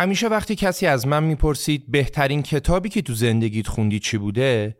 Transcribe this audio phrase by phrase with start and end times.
[0.00, 4.76] همیشه وقتی کسی از من می‌پرسید بهترین کتابی که تو زندگیت خوندی چی بوده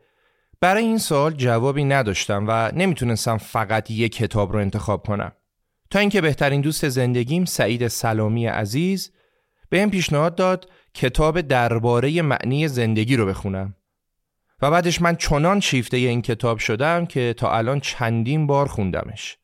[0.61, 5.31] برای این سوال جوابی نداشتم و نمی‌تونستم فقط یک کتاب رو انتخاب کنم.
[5.89, 9.11] تا اینکه بهترین دوست زندگیم سعید سلامی عزیز
[9.69, 13.75] به این پیشنهاد داد کتاب درباره معنی زندگی رو بخونم.
[14.61, 19.37] و بعدش من چنان شیفته این کتاب شدم که تا الان چندین بار خوندمش.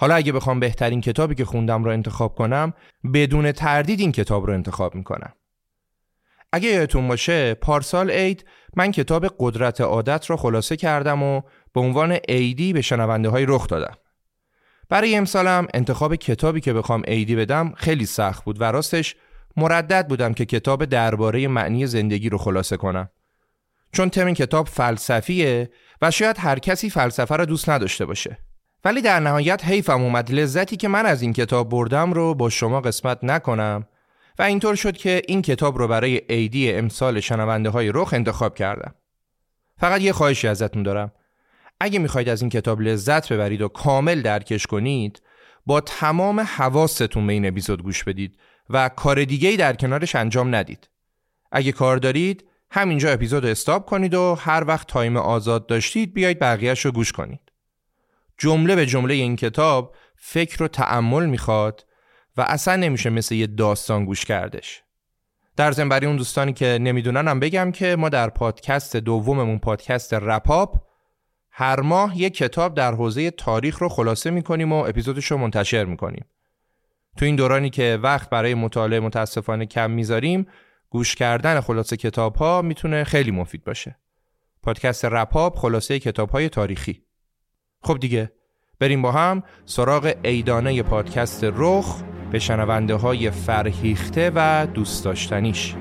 [0.00, 2.72] حالا اگه بخوام بهترین کتابی که خوندم رو انتخاب کنم
[3.14, 5.32] بدون تردید این کتاب رو انتخاب می‌کنم.
[6.52, 8.44] اگه یادتون باشه پارسال عید
[8.76, 11.42] من کتاب قدرت عادت رو خلاصه کردم و
[11.74, 13.94] به عنوان عیدی به شنونده های رخ دادم.
[14.88, 19.16] برای امسالم انتخاب کتابی که بخوام عیدی بدم خیلی سخت بود و راستش
[19.56, 23.10] مردد بودم که کتاب درباره معنی زندگی رو خلاصه کنم.
[23.92, 25.70] چون تم کتاب فلسفیه
[26.02, 28.49] و شاید هر کسی فلسفه رو دوست نداشته باشه.
[28.84, 30.32] ولی در نهایت حیفم اومد.
[30.32, 33.86] لذتی که من از این کتاب بردم رو با شما قسمت نکنم.
[34.38, 38.94] و اینطور شد که این کتاب رو برای عیدی امسال شنونده های رخ انتخاب کردم.
[39.78, 41.12] فقط یه خواهشی ازتون دارم.
[41.80, 45.22] اگه می‌خواید از این کتاب لذت ببرید و کامل درکش کنید
[45.66, 48.38] با تمام حواستون به این اپیزود گوش بدید
[48.70, 50.88] و کار دیگه ای در کنارش انجام ندید.
[51.52, 56.84] اگه کار دارید همینجا اپیزود stop کنید و هر وقت time آزاد داشتید بیایید بقیهش
[56.84, 57.49] رو گوش کنید.
[58.40, 61.86] جمله به جمله این کتاب فکر و تأمل می‌خواد
[62.36, 64.82] و اصلا نمیشه مثل یه داستان گوش کردش.
[65.56, 70.76] در ضمن برای اون دوستانی که نمیدوننم بگم که ما در پادکست دوممون پادکست رپاپ
[71.50, 76.24] هر ماه یک کتاب در حوزه تاریخ رو خلاصه می‌کنیم و اپیزودش رو منتشر می‌کنیم.
[77.16, 80.46] تو این دورانی که وقت برای مطالعه متاسفانه کم می‌ذاریم
[80.90, 83.96] گوش کردن خلاصه کتاب ها می‌تونه خیلی مفید باشه.
[84.62, 87.09] پادکست رپاپ خلاصه کتاب های تاریخی.
[87.82, 88.32] خب دیگه
[88.80, 95.74] بریم با هم سراغ ایدانه پادکست رخ به شنونده های فرهیخته و دوست داشتنیش.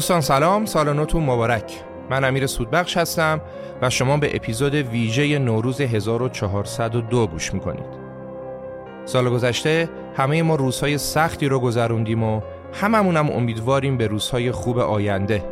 [0.00, 1.82] دوستان سلام سال نوتون مبارک.
[2.10, 3.40] من امیر سودبخش هستم
[3.82, 7.86] و شما به اپیزود ویژه نوروز 1402 گوش می‌کنید.
[9.04, 12.40] سال گذشته همه ما روزهای سختی رو گذروندیم و
[12.72, 15.44] هممونم امیدواریم به روزهای خوب آینده.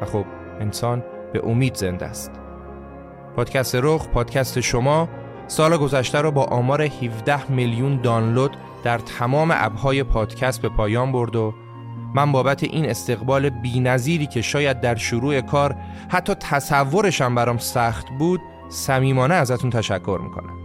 [0.00, 0.24] و خب
[0.60, 2.30] انسان به امید زنده است.
[3.36, 5.08] پادکست رخ پادکست شما
[5.46, 11.36] سال گذشته رو با آمار 17 میلیون دانلود در تمام ابهای پادکست به پایان برد
[11.36, 11.54] و
[12.14, 15.76] من بابت این استقبال بینظیری که شاید در شروع کار
[16.08, 20.58] حتی تصورشم برام سخت بود صمیمانه ازتون تشکر می‌کنم.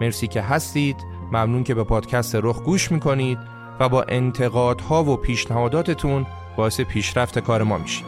[0.00, 0.96] مرسی که هستید.
[1.32, 3.38] ممنون که به پادکست رخ گوش می‌کنید
[3.80, 6.26] و با انتقادها و پیشنهاداتتون
[6.56, 8.06] باعث پیشرفت کار ما میشید.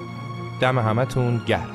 [0.61, 1.71] دم همتون گرم.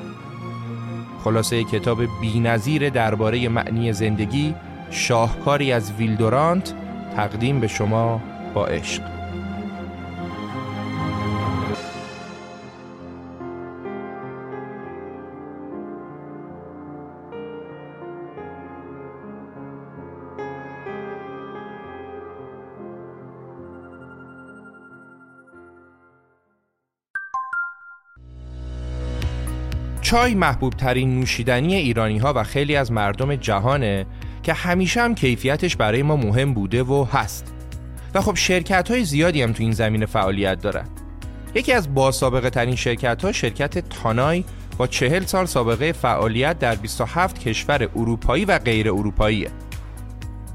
[1.24, 4.54] خلاصه کتاب بینظیر درباره معنی زندگی
[4.90, 6.74] شاهکاری از ویلدورانت
[7.16, 8.20] تقدیم به شما
[8.54, 9.17] با عشق.
[30.08, 34.06] چای محبوب ترین نوشیدنی ایرانی ها و خیلی از مردم جهانه
[34.42, 37.54] که همیشه هم کیفیتش برای ما مهم بوده و هست.
[38.14, 40.84] و خب شرکت های زیادی هم تو این زمینه فعالیت دارن.
[41.54, 44.44] یکی از با سابقه ترین شرکت ها شرکت تانای
[44.78, 49.50] با چهل سال سابقه فعالیت در 27 کشور اروپایی و غیر اروپاییه.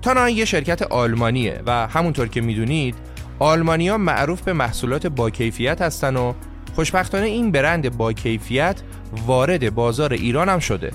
[0.02, 2.96] تانای یه شرکت آلمانیه و همونطور که می‌دونید
[3.40, 6.34] آلمانیا معروف به محصولات با کیفیت هستن و
[6.76, 8.82] خوشبختانه این برند با کیفیت
[9.26, 10.92] وارد بازار ایران هم شده.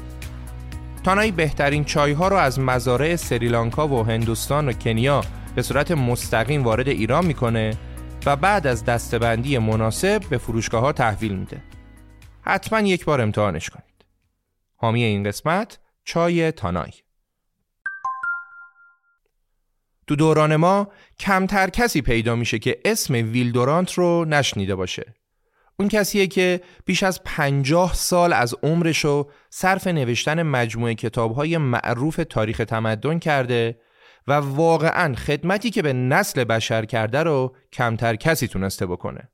[1.04, 5.20] تانایی بهترین چای ها رو از مزارع سریلانکا و هندوستان و کنیا
[5.54, 7.76] به صورت مستقیم وارد ایران می‌کنه
[8.26, 11.62] و بعد از دستبندی مناسب به فروشگاه ها تحویل میده.
[12.40, 14.04] حتما یک بار امتحانش کنید.
[14.76, 16.90] حامی این قسمت چای تانای.
[20.06, 20.88] تو دوران ما
[21.18, 25.14] کمتر کسی پیدا میشه که اسم ویلدورانت رو نشنیده باشه.
[25.80, 32.56] اون کسیه که بیش از پنجاه سال از عمرشو صرف نوشتن مجموعه کتابهای معروف تاریخ
[32.56, 33.80] تمدن کرده
[34.26, 39.28] و واقعا خدمتی که به نسل بشر کرده رو کمتر کسی تونسته بکنه.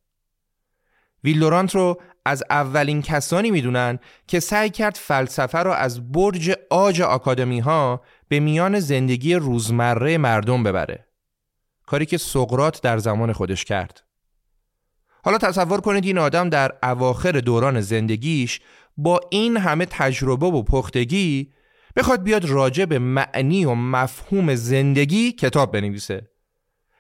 [1.25, 7.61] ویلدورانت رو از اولین کسانی می‌دونن که سعی کرد فلسفه رو از برج آج آکادمی
[7.61, 11.07] ها به میان زندگی روزمره مردم ببره.
[11.87, 14.05] کاری که سقرات در زمان خودش کرد.
[15.25, 18.61] حالا تصور کنید این آدم در اواخر دوران زندگیش
[18.97, 21.53] با این همه تجربه و پختگی
[21.97, 26.31] بخواد بیاد راجع به معنی و مفهوم زندگی کتاب بنویسه.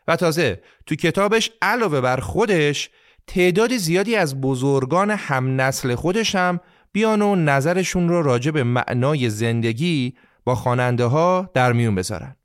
[0.08, 2.90] و تازه تو کتابش علاوه بر خودش
[3.26, 6.60] تعداد زیادی از بزرگان هم نسل خودش هم
[6.92, 12.36] بیان و نظرشون رو راجع به معنای زندگی با خواننده ها در میون بذارن.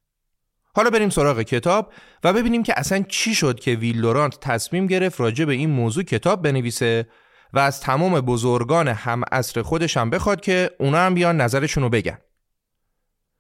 [0.75, 1.94] حالا بریم سراغ کتاب
[2.24, 6.42] و ببینیم که اصلا چی شد که ویلورانت تصمیم گرفت راجع به این موضوع کتاب
[6.42, 7.07] بنویسه
[7.54, 11.89] و از تمام بزرگان هم عصر خودش هم بخواد که اونا هم بیان نظرشون رو
[11.89, 12.18] بگن.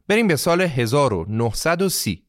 [0.07, 2.25] بریم به سال 1930.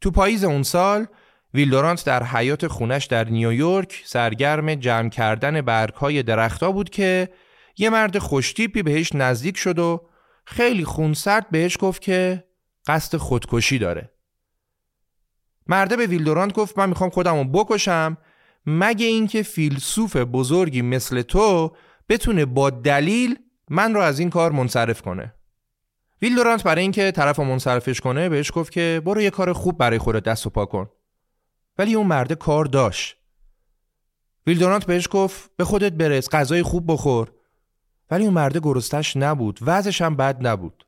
[0.00, 1.06] تو پاییز اون سال
[1.54, 7.28] ویلدورانت در حیات خونش در نیویورک سرگرم جمع کردن برگهای درختها بود که
[7.76, 10.08] یه مرد خوشتیپی بهش نزدیک شد و
[10.44, 12.44] خیلی خونسرد بهش گفت که
[12.86, 14.10] قصد خودکشی داره.
[15.66, 18.16] مرده به ویلدورانت گفت من می‌خوام خودم رو بکشم
[18.66, 21.76] مگه اینکه فیلسوف بزرگی مثل تو
[22.08, 23.38] بتونه با دلیل
[23.70, 25.34] من رو از این کار منصرف کنه.
[26.22, 29.98] ویلدورانت برای اینکه طرف رو منصرفش کنه بهش گفت که برو یه کار خوب برای
[29.98, 30.90] خودت دست و پا کن.
[31.78, 33.16] ولی اون مرده کار داشت.
[34.46, 37.32] ویلدورانت بهش گفت به خودت برس غذای خوب بخور.
[38.10, 40.86] ولی اون مرده گرستش نبود وضعش هم بد نبود.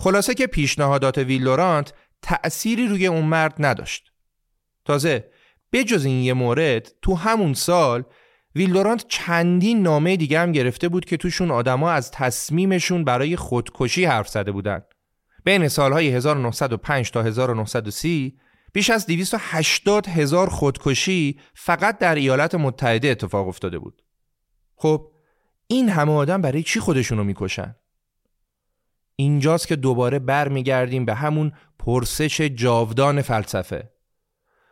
[0.00, 1.92] خلاصه که پیشنهادات ویلدورانت
[2.22, 4.12] تأثیری روی اون مرد نداشت.
[4.84, 5.30] تازه
[5.72, 8.04] بجز این یه مورد تو همون سال
[8.54, 14.28] ویلدورانت چندین نامه دیگه هم گرفته بود که توشون آدما از تصمیمشون برای خودکشی حرف
[14.28, 14.82] زده بودن.
[15.44, 18.38] بین سالهای 1905 تا 1930
[18.72, 24.02] بیش از 280 هزار خودکشی فقط در ایالات متحده اتفاق افتاده بود.
[24.76, 25.12] خب
[25.66, 27.74] این همه آدم برای چی خودشونو می‌کشن؟
[29.20, 33.90] اینجاست که دوباره برمیگردیم به همون پرسش جاودان فلسفه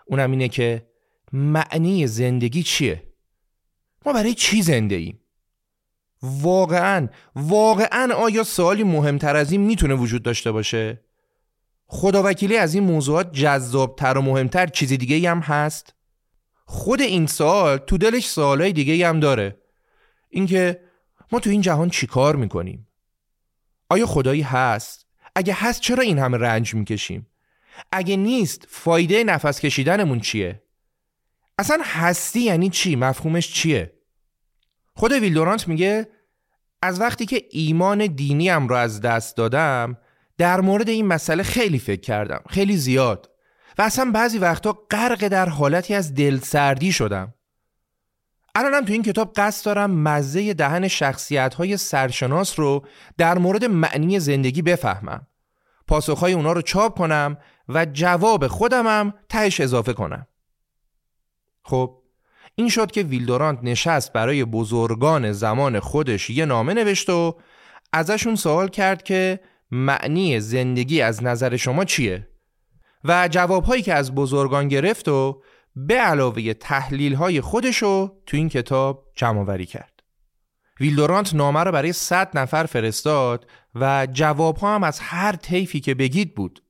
[0.06, 0.86] اونم اینه که
[1.32, 3.02] معنی زندگی چیه؟
[4.06, 5.20] ما برای چی زنده ایم؟
[6.22, 11.04] واقعا واقعا آیا سوالی مهمتر از این می‌تونه وجود داشته باشه؟
[11.86, 15.94] خداوکیلی از این موضوعات جذابتر و مهمتر چیزی دیگه هم هست؟
[16.64, 19.62] خود این سوال تو دلش سوالای دیگه هم داره
[20.28, 20.80] اینکه
[21.32, 22.87] ما تو این جهان چیکار می‌کنیم؟
[23.88, 27.26] آیا خدایی هست؟ اگه هست چرا این همه رنج می‌کشیم؟
[27.92, 30.62] اگه نیست فایده نفس کشیدنمون چیه؟
[31.58, 33.92] اصلا هستی یعنی چی؟ مفهومش چیه؟
[34.94, 36.08] خود ویلدورانت میگه
[36.82, 39.98] از وقتی که ایمان دینیم رو از دست دادم
[40.38, 43.30] در مورد این مسئله خیلی فکر کردم خیلی زیاد
[43.78, 47.34] و اصلا بعضی وقتا غرق در حالتی از دلسردی شدم
[48.54, 52.84] الانم تو این کتاب قصد دارم مزه دهن شخصیت های سرشناس رو
[53.18, 55.26] در مورد معنی زندگی بفهمم
[55.88, 57.38] پاسخهای اونا رو چاپ کنم
[57.68, 60.26] و جواب خودمم تهش اضافه کنم
[61.62, 62.02] خب
[62.54, 67.36] این شد که ویلدورانت نشست برای بزرگان زمان خودش یه نامه نوشت و
[67.92, 69.40] ازشون سوال کرد که
[69.70, 72.28] معنی زندگی از نظر شما چیه؟
[73.04, 75.42] و جوابهایی که از بزرگان گرفت و
[75.76, 79.92] به علاوه تحلیل های خودشو تو این کتاب جمع کرد.
[80.80, 85.94] ویلدورانت نامه رو برای 100 نفر فرستاد و جواب ها هم از هر طیفی که
[85.94, 86.62] بگید بود.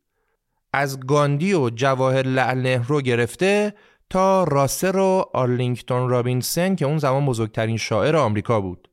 [0.73, 3.75] از گاندی و جواهر لعل نهرو گرفته
[4.11, 8.91] تا راسل و آرلینگتون رابینسن که اون زمان بزرگترین شاعر آمریکا بود.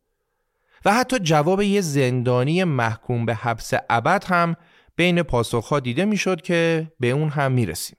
[0.86, 4.56] و حتی جواب یه زندانی محکوم به حبس ابد هم
[4.96, 7.98] بین پاسخها دیده می‌شد که به اون هم می‌رسیم.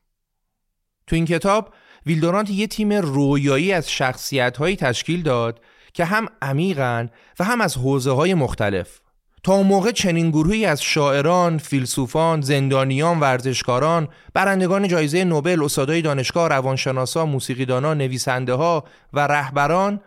[1.07, 1.75] تو این کتاب
[2.07, 5.61] ویلدورانت یه تیم رویایی از شخصیت هایی تشکیل داد
[5.95, 7.11] که هم عمیقن
[7.41, 9.01] و هم از حوزه های مختلف
[9.43, 16.49] تا اون موقع چنین گروهی از شاعران، فیلسوفان، زندانیان، ورزشکاران، برندگان جایزه نوبل، استادای دانشگاه،
[16.49, 20.01] روانشناسا، موسیقیدانان، نویسنده ها و رهبران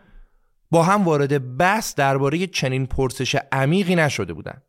[0.72, 4.64] با هم وارد بحث درباره چنین پرسش عمیقی نشده بودند.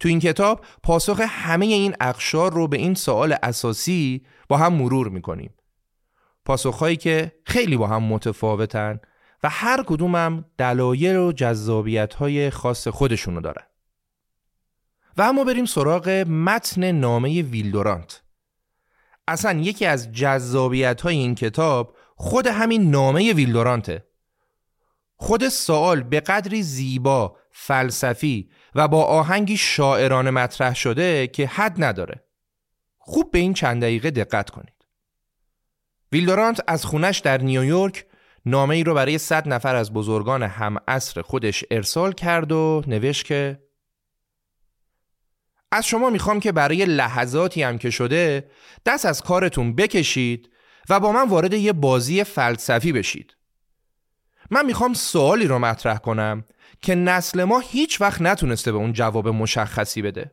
[0.00, 5.08] تو این کتاب پاسخ همه این اقشار رو به این سوال اساسی با هم مرور
[5.08, 5.50] می‌کنیم.
[6.46, 9.00] پاسخهایی که خیلی با هم متفاوتن
[9.42, 13.66] و هر کدومم دلایل و جذابیت های خاص خودشونو دارن.
[15.16, 18.22] و اما بریم سراغ متن نامه ویلدورانت.
[19.28, 24.06] اصلا یکی از جذابیت های این کتاب خود همین نامه ویلدورانته.
[25.16, 32.24] خود سوال به قدری زیبا، فلسفی و با آهنگی شاعرانه مطرح شده که حد نداره.
[32.98, 34.75] خوب به این چند دقیقه دقت کنید.
[36.12, 38.06] ویلدورانت از خونش در نیویورک
[38.46, 43.24] نامه ای رو برای صد نفر از بزرگان هم اصر خودش ارسال کرد و نوشت
[43.24, 43.62] که
[45.72, 48.50] از شما می‌خوام که برای لحظاتی هم که شده
[48.86, 50.50] دست از کارتون بکشید
[50.88, 53.36] و با من وارد یه بازی فلسفی بشید.
[54.50, 56.44] من می‌خوام سوالی رو مطرح کنم
[56.82, 60.30] که نسل ما هیچ وقت نتونسته به اون جواب مشخصی بده.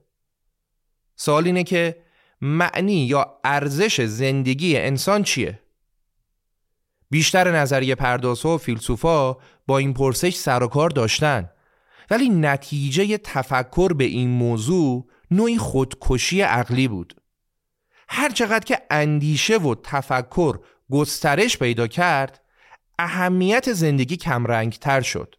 [1.15, 2.03] سوال اینه که
[2.41, 5.62] معنی یا ارزش زندگی انسان چیه؟
[7.13, 11.49] بیشتر نظریه پردازها و فیلسوفا با این پرسش سر و کار داشتن.
[12.11, 17.15] ولی نتیجه تفکر به این موضوع نوعی خودکشی عقلی بود.
[18.09, 20.59] هر چقدر که اندیشه و تفکر
[20.91, 22.41] گسترش پیدا کرد
[22.99, 25.35] اهمیت زندگی کمرنگتر شد.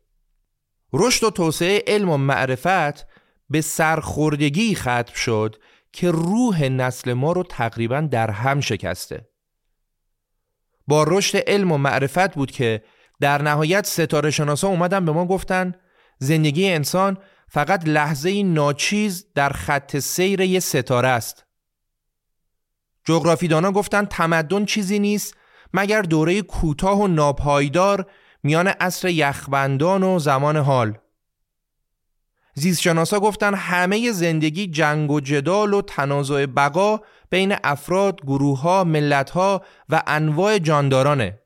[0.93, 3.07] رشد و توسعه علم و معرفت
[3.51, 5.57] به سرخوردگی ختم شد
[5.93, 9.34] که روح نسل ما رو تقریبا در هم شکسته.
[10.87, 12.83] با رشد علم و معرفت بود که
[13.21, 15.75] در نهایت ستاره شناسا اومدن به ما گفتن
[16.19, 21.45] زندگی انسان فقط لحظه ناچیز در خط سیر یه ستاره است.
[23.05, 25.37] جغرافیدانا گفتن تمدن چیزی نیست
[25.75, 28.07] مگر دوره کوتاه و ناپایدار
[28.43, 30.99] میان عصر یخبندان و زمان حال.
[32.55, 37.01] زیستشناسا گفتن همه زندگی جنگ و جدال و تنازع بقا
[37.35, 41.39] بین افراد، گروه ها، ملت ها و انواع جاندارانه.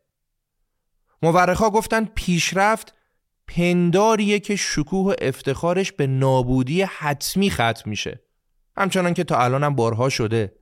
[1.23, 2.95] مورخا گفتن پیشرفت
[3.47, 8.21] پنداریه که شکوه و افتخارش به نابودی حتمی ختم میشه.
[8.77, 10.53] همچنان که تا الانم بارها شده.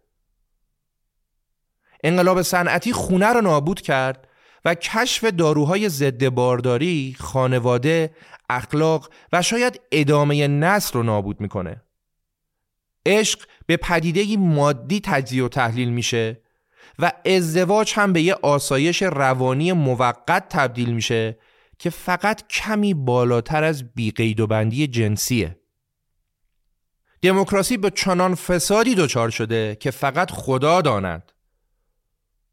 [2.05, 4.29] انقلاب صنعتی خونه رو نابود کرد
[4.65, 8.15] و کشف داروهای ضد بارداری، خانواده،
[8.49, 11.83] اخلاق و شاید ادامه نسل رو نابود می‌کنه.
[13.07, 16.41] عشق به پدیده مادی تجزیه و تحلیل میشه
[16.99, 21.39] و ازدواج هم به یه آسایش روانی موقت تبدیل میشه
[21.79, 25.57] که فقط کمی بالاتر از بیقید و بندی جنسیه.
[27.23, 31.33] دموکراسی به چنان فسادی دچار شده که فقط خدا داند.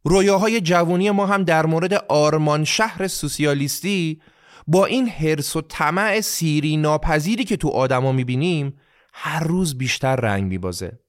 [0.03, 4.21] رویاهای جوانی ما هم در مورد آرمان شهر سوسیالیستی
[4.67, 8.77] با این حرس و طمع سیری ناپذیری که تو آدما می‌بینیم
[9.13, 10.99] هر روز بیشتر رنگ میبازه.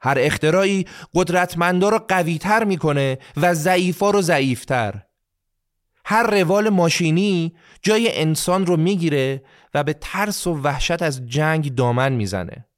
[0.00, 5.02] هر اختراعی قدرتمندا رو قویتر می‌کنه و ضعیفا رو ضعیفتر.
[6.04, 9.44] هر روال ماشینی جای انسان رو می‌گیره
[9.74, 12.68] و به ترس و وحشت از جنگ دامن می‌زنه.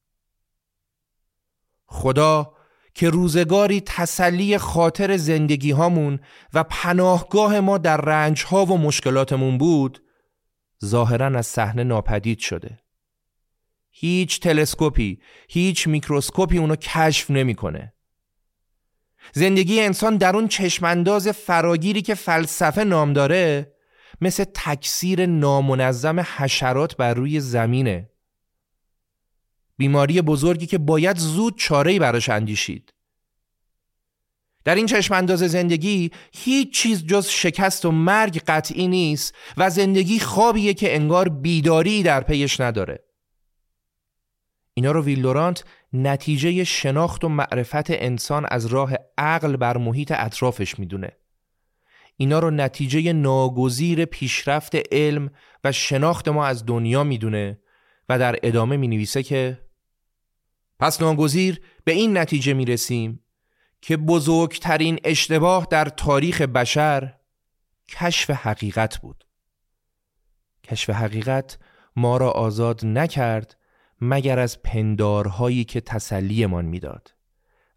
[1.87, 2.53] خدا
[2.95, 6.21] که روزگاری تسلی خاطر زندگی هامون
[6.55, 10.03] و پناهگاه ما در رنج ها و مشکلاتمون بود
[10.85, 12.79] ظاهرا از صحنه ناپدید شده.
[13.99, 17.93] هیچ تلسکوپی هیچ میکروسکوپی اونو کشف نمی‌کنه.
[19.33, 23.73] زندگی انسان در اون چشمانداز فراگیری که فلسفه نام داره
[24.21, 28.11] مثل تکثیر نامنظم حشرات بر روی زمینه.
[29.77, 32.95] بیماری بزرگی که باید زود چاره‌ای براش اندیشید.
[34.65, 40.19] در این چشم انداز زندگی هیچ چیز جز شکست و مرگ قطعی نیست و زندگی
[40.19, 43.06] خوابیه که انگار بیداری در پیش نداره.
[44.79, 51.13] اینا رو ویلدورانت نتیجه شناخت و معرفت انسان از راه عقل بر محیط اطرافش می‌دونه.
[52.17, 55.31] اینا رو نتیجه ناگزیر پیشرفت علم
[55.65, 57.61] و شناخت ما از دنیا می‌دونه
[58.09, 59.59] و در ادامه می نویسه که
[60.79, 63.25] پس ناگزیر به این نتیجه می رسیم
[63.81, 67.15] که بزرگترین اشتباه در تاریخ بشر
[67.89, 69.25] کشف حقیقت بود.
[70.65, 71.59] کشف حقیقت
[71.97, 73.57] ما را آزاد نکرد
[74.01, 77.15] مگر از پندارهایی که تسلیمان می‌داد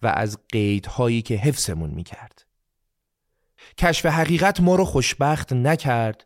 [0.02, 2.46] و از قیدهایی که حفظمون می‌کرد.
[3.78, 6.26] کشف حقیقت ما رو خوشبخت نکرد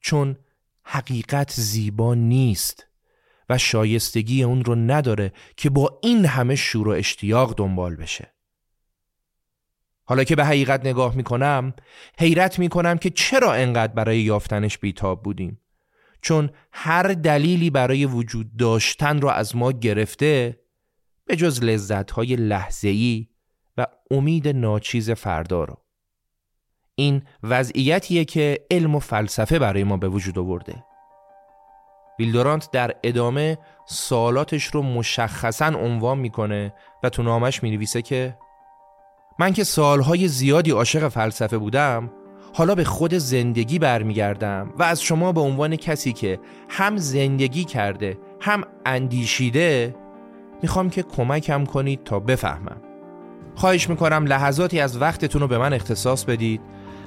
[0.00, 0.36] چون
[0.82, 2.86] حقیقت زیبا نیست
[3.48, 8.34] و شایستگی اون رو نداره که با این همه شور و اشتیاق دنبال بشه.
[10.04, 11.74] حالا که به حقیقت نگاه می‌کنم
[12.18, 15.60] حیرت می‌کنم که چرا انقدر برای یافتنش بیتاب بودیم.
[16.22, 20.58] چون هر دلیلی برای وجود داشتن را از ما گرفته
[21.26, 23.28] به جز لذتهای لحظه‌ای
[23.76, 25.76] و امید ناچیز فردا رو.
[26.94, 30.84] این وضعیتیه که علم و فلسفه برای ما به وجود آورده.
[32.18, 38.38] ویلدورانت در ادامه سوالاتش رو مشخصا عنوان می‌کنه و تو نامش می‌نویسه که
[39.38, 42.10] من که سالهای زیادی عاشق فلسفه بودم
[42.54, 48.18] حالا به خود زندگی برمیگردم و از شما به عنوان کسی که هم زندگی کرده
[48.40, 49.94] هم اندیشیده
[50.62, 52.76] می‌خوام که کمکم کنید تا بفهمم.
[53.54, 56.60] خواهش می‌کنم لحظاتی از وقتتون رو به من اختصاص بدید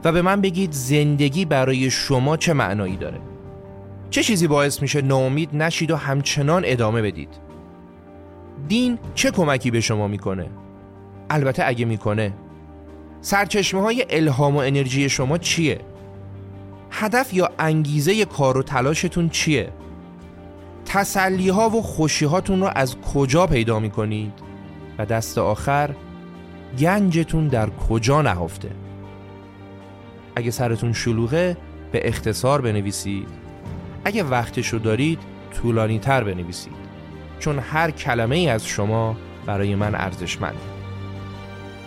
[0.04, 3.20] و به من بگید زندگی برای شما چه معنایی داره.
[4.10, 7.30] چه چیزی باعث میشه ناامید نشید و همچنان ادامه بدید؟
[8.68, 10.50] دین چه کمکی به شما می‌کنه؟
[11.30, 12.34] البته اگه می‌کنه.
[13.26, 15.80] سرچشمه های الهام و انرژی شما چیه؟
[16.92, 19.70] هدف یا انگیزه کار و تلاشتون چیه؟
[20.86, 24.34] تسلی ها و خوشی هاتون رو از کجا پیدا می‌کنید؟
[24.98, 25.90] و دست آخر
[26.80, 28.72] گنجتون در کجا نهفته؟
[30.36, 31.58] اگه سرتون شلوغه
[31.92, 33.28] به اختصار بنویسید.
[34.06, 35.20] اگه وقتشو دارید
[35.54, 36.86] طولانی تر بنویسید.
[37.40, 40.75] چون هر کلمه ای از شما برای من ارزشمند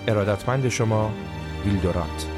[0.08, 1.10] ارادتمند شما
[1.64, 2.37] ویلدورانت.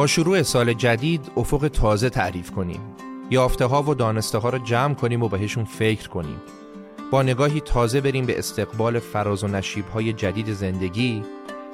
[0.00, 2.80] با شروع سال جدید افق تازه تعریف کنیم.
[3.30, 6.40] یافته ها و دانسته ها رو جمع کنیم و بهشون فکر کنیم.
[7.10, 11.22] با نگاهی تازه بریم به استقبال فراز و نشیب های جدید زندگی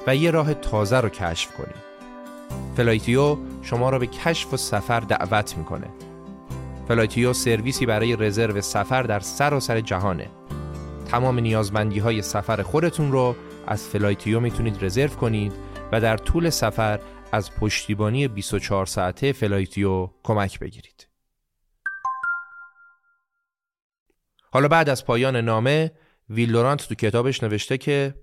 [0.07, 1.75] و یه راه تازه رو کشف کنیم.
[2.77, 5.87] فلایتیو شما را به کشف و سفر دعوت می‌کنه.
[6.87, 10.29] فلایتیو سرویسی برای رزرو سفر در سراسر جهانه.
[11.11, 13.35] تمام نیازمندی های سفر خودتون رو
[13.67, 15.53] از فلایتیو می‌تونید رزرو کنید
[15.91, 16.99] و در طول سفر
[17.31, 21.07] از پشتیبانی 24 ساعته فلایتیو کمک بگیرید.
[24.51, 25.91] حالا بعد از پایان نامه
[26.29, 28.15] ویلدورانت تو کتابش نوشته که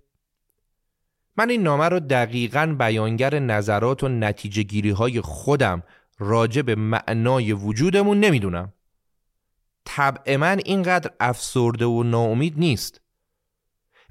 [1.36, 5.82] من این نامه رو دقیقا بیانگر نظرات و نتیجه گیری های خودم
[6.18, 8.72] راجع به معنای وجودمون نمی‌دونم.
[9.84, 13.00] طبع من اینقدر افسرده و ناامید نیست.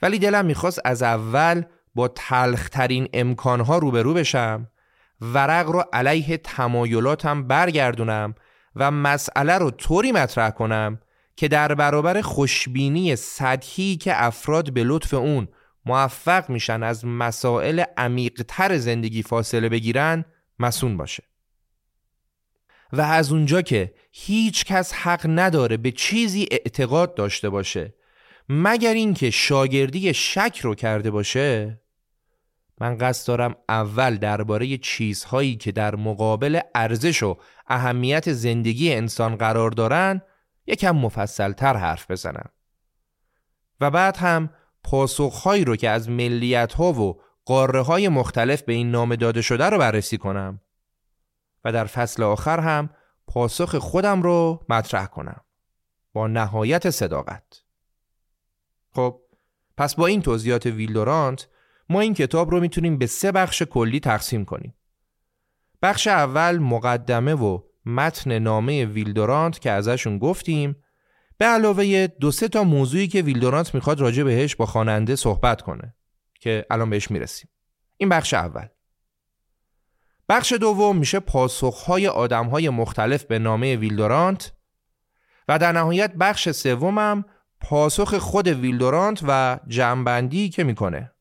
[0.02, 1.64] ولی دلم می‌خواست از اول
[1.96, 4.68] با تلخترین امکانها روبرو بشم
[5.24, 8.36] ورق رو علیه تمایلاتم برگردونم
[8.76, 11.00] و مسئله رو طوری مطرح کنم
[11.36, 15.48] که در برابر خوشبینی سطحی که افراد به لطف اون
[15.86, 20.26] موفق میشن از مسائل عمیقتر زندگی فاصله بگیرن
[20.60, 21.24] مسون باشه.
[22.94, 27.94] و از اونجا که هیچ کس حق نداره به چیزی اعتقاد داشته باشه
[28.50, 31.83] مگر اینکه شاگردی شک رو کرده باشه؟
[32.84, 39.72] من قصد دارم اول درباره چیزهایی که در مقابل ارزش و اهمیت زندگی انسان قرار
[39.72, 40.22] دارن
[40.68, 42.50] یکم مفصلتر حرف بزنم.
[43.82, 44.50] و بعد هم
[44.84, 49.66] پاسخهایی رو که از ملیت ها و قاره های مختلف به این نام داده شده
[49.66, 50.62] رو بررسی کنم
[51.64, 52.90] و در فصل آخر هم
[53.28, 55.42] پاسخ خودم رو مطرح کنم.
[56.14, 57.64] با نهایت صداقت.
[58.92, 59.22] خب
[59.78, 61.48] پس با این توضیحات ویلدورانت
[61.90, 64.76] ما این کتاب رو می‌تونیم به سه بخش کلی تقسیم کنیم.
[65.82, 70.76] بخش اول مقدمه و متن نامه ویلدورانت که ازشون گفتیم.
[71.38, 75.96] به علاوه دو سه تا موضوعی که ویلدورانت می‌خواد راجع بهش با خواننده صحبت کنه
[76.40, 77.50] که الان بهش می‌رسیم.
[77.98, 78.66] این بخش اول.
[80.30, 84.54] بخش دوم میشه پاسخهای آدمهای مختلف به نامه ویلدورانت
[85.48, 87.26] و در نهایت بخش سومم
[87.62, 91.12] پاسخ خود ویلدورانت و جمعبندی که می‌کنه.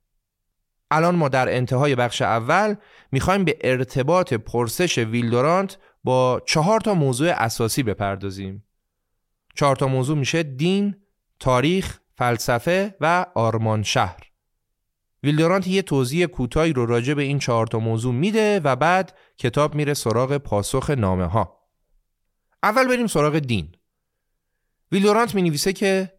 [0.93, 2.75] الان ما در انتهای بخش اول
[3.13, 8.65] می‌خوایم به ارتباط پرسش ویلدورانت با چهار تا موضوع اساسی بپردازیم.
[9.55, 10.97] چهار تا موضوع میشه دین،
[11.41, 14.21] تاریخ، فلسفه و آرمان شهر
[15.23, 19.75] ویلدورانت یه توضیح کوتاهی رو راجع به این چهار تا موضوع میده و بعد کتاب
[19.75, 21.59] میره سراغ پاسخ نامه ها
[22.63, 23.75] اول بریم سراغ دین.
[24.93, 26.13] ویلدورانت می نویسه که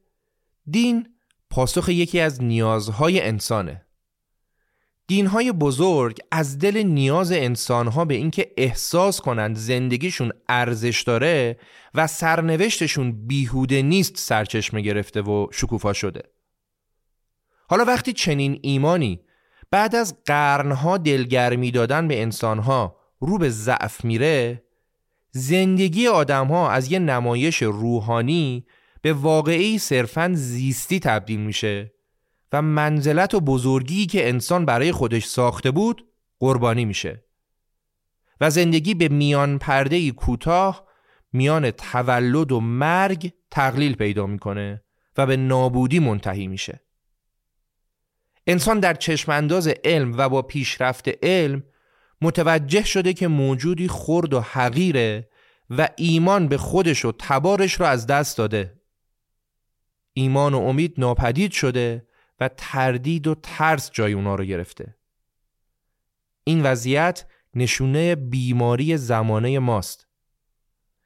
[0.70, 1.16] دین
[1.50, 3.86] پاسخ یکی از نیازهای انسانه.
[5.08, 11.60] دینهای بزرگ از دل نیاز انسانها به اینکه احساس کنند زندگیشون ارزش داره
[11.94, 16.22] و سرنوشتشون بیهوده نیست سرچشمه گرفته و شکوفا شده.
[17.70, 19.22] حالا وقتی چنین ایمانی
[19.72, 24.64] بعد از قرنها دلگرمی دادن به انسانها رو به ضعف میره
[25.32, 28.66] زندگی آدمها از یه نمایش روحانی
[29.02, 31.94] به واقعی صرفا زیستی تبدیل میشه.
[32.54, 36.08] و منزلت و بزرگی که انسان برای خودش ساخته بود
[36.40, 37.26] قربانی میشه.
[38.42, 40.88] و زندگی به میان پرده کوتاه
[41.34, 44.84] میان تولد و مرگ تقلیل پیدا می‌کنه
[45.18, 46.82] و به نابودی منتهی میشه.
[48.48, 51.64] انسان در چشمانداز علم و با پیشرفت علم
[52.22, 55.30] متوجه شده که موجودی خرد و حقیره
[55.70, 58.82] و ایمان به خودش و تبارش رو از دست داده.
[60.14, 62.08] ایمان و امید ناپدید شده
[62.50, 64.96] تردید و ترس جای اونا رو گرفته.
[66.44, 67.26] این وضعیت
[67.56, 70.08] نشونه بیماری زمانه ماست.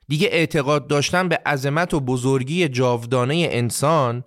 [0.07, 4.23] دیگه اعتقاد داشتن به عظمت و بزرگی جاودانه انسان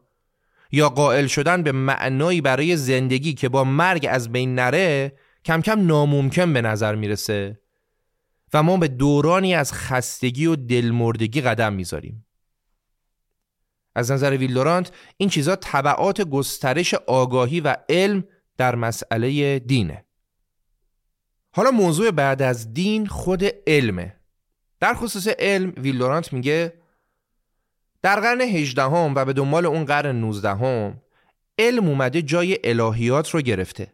[0.73, 5.13] یا قائل شدن به معنایی برای زندگی که با مرگ از بین نره
[5.45, 7.61] کم کم ناممکن به نظر می‌رسه
[8.55, 12.27] و ما به دورانی از خستگی و دلمردگی قدم می‌ذاریم.
[13.95, 18.25] از نظر ویلدورانت این چیزا طبعات گسترش آگاهی و علم
[18.57, 20.05] در مسئله دینه.
[21.53, 24.17] حالا موضوع بعد از دین خود علمه.
[24.81, 26.73] در خصوص علم ویلدورانت میگه
[28.03, 31.03] در قرن 18 هم و به دنبال اون قرن 19 هم
[31.59, 33.93] علم اومده جای الهیات رو گرفته.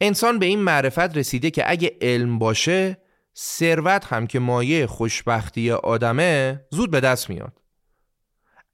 [0.00, 2.98] انسان به این معرفت رسیده که اگه علم باشه
[3.36, 7.60] ثروت هم که مایه خوشبختی آدمه زود به دست میاد.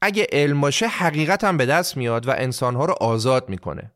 [0.05, 3.93] اگه علم باشه حقیقت هم به دست میاد و انسانها رو آزاد می‌کنه.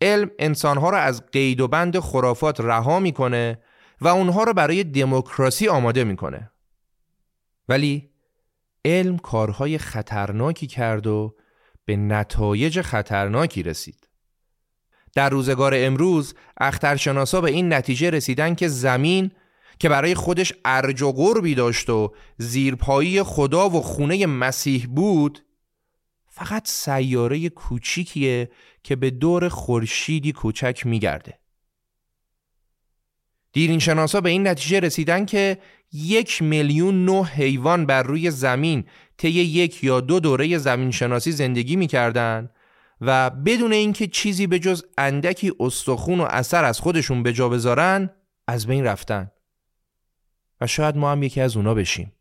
[0.00, 3.58] علم انسانها رو از قید و بند خرافات رها می‌کنه
[4.00, 6.50] و اونها رو برای دموکراسی آماده می‌کنه.
[7.68, 8.10] ولی
[8.84, 11.36] علم کارهای خطرناکی کرد و
[11.84, 14.08] به نتایج خطرناکی رسید.
[15.14, 19.32] در روزگار امروز اخترشناسا به این نتیجه رسیدن که زمین
[19.82, 25.44] که برای خودش ارج و قربی داشت و زیرپایی خدا و خونه مسیح بود
[26.26, 28.50] فقط سیاره کوچیکیه
[28.82, 31.38] که به دور خورشیدی کوچک میگرده.
[33.52, 35.58] دیرین شناسا به این نتیجه رسیدن که
[35.92, 38.84] یک میلیون نوع حیوان بر روی زمین
[39.18, 42.50] طی یک یا دو دوره زمین شناسی زندگی می‌کردن
[43.00, 48.10] و بدون اینکه چیزی به جز اندکی استخون و اثر از خودشون به جا بذارن
[48.46, 49.30] از بین رفتن.
[50.62, 52.12] و شاید ما هم یکی از اونا بشیم.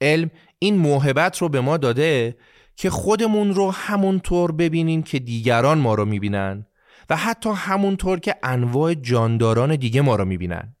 [0.00, 2.36] علم این موهبت رو به ما داده
[2.76, 6.66] که خودمون رو همونطور ببینیم که دیگران ما رو می‌بینن
[7.10, 10.76] و حتی همونطور که انواع جانداران دیگه ما رو می‌بینن.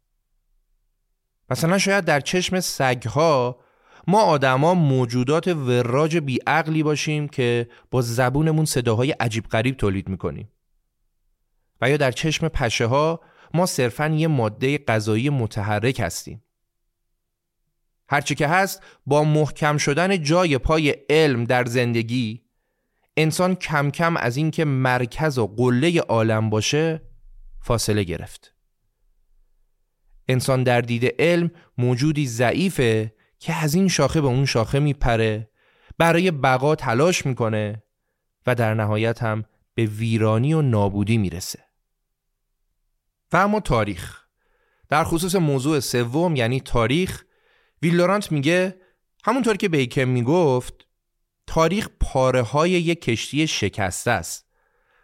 [1.50, 3.60] مثلا شاید در چشم سگها
[4.06, 10.48] ما آدما موجودات وراج بیعقلی باشیم که با زبونمون صداهای عجیب غریب تولید می‌کنیم.
[11.80, 13.20] و یا در چشم پشه ها
[13.54, 16.44] ما صرفا یه ماده غذایی متحرک هستیم.
[18.08, 22.42] هرچی که هست با محکم شدن جای پای علم در زندگی
[23.16, 27.02] انسان کم کم از اینکه مرکز و قله عالم باشه
[27.60, 28.54] فاصله گرفت.
[30.28, 35.50] انسان در دید علم موجودی ضعیفه که از این شاخه به اون شاخه میپره
[35.98, 37.82] برای بقا تلاش می‌کنه
[38.46, 41.58] و در نهایت هم به ویرانی و نابودی می‌رسه.
[43.32, 44.22] و اما تاریخ.
[44.88, 47.24] در خصوص موضوع سوم یعنی تاریخ
[47.82, 48.76] ویلورانت میگه
[49.24, 50.74] همونطور که بیکن می‌گفت
[51.46, 54.46] تاریخ پاره های یک کشتی شکسته است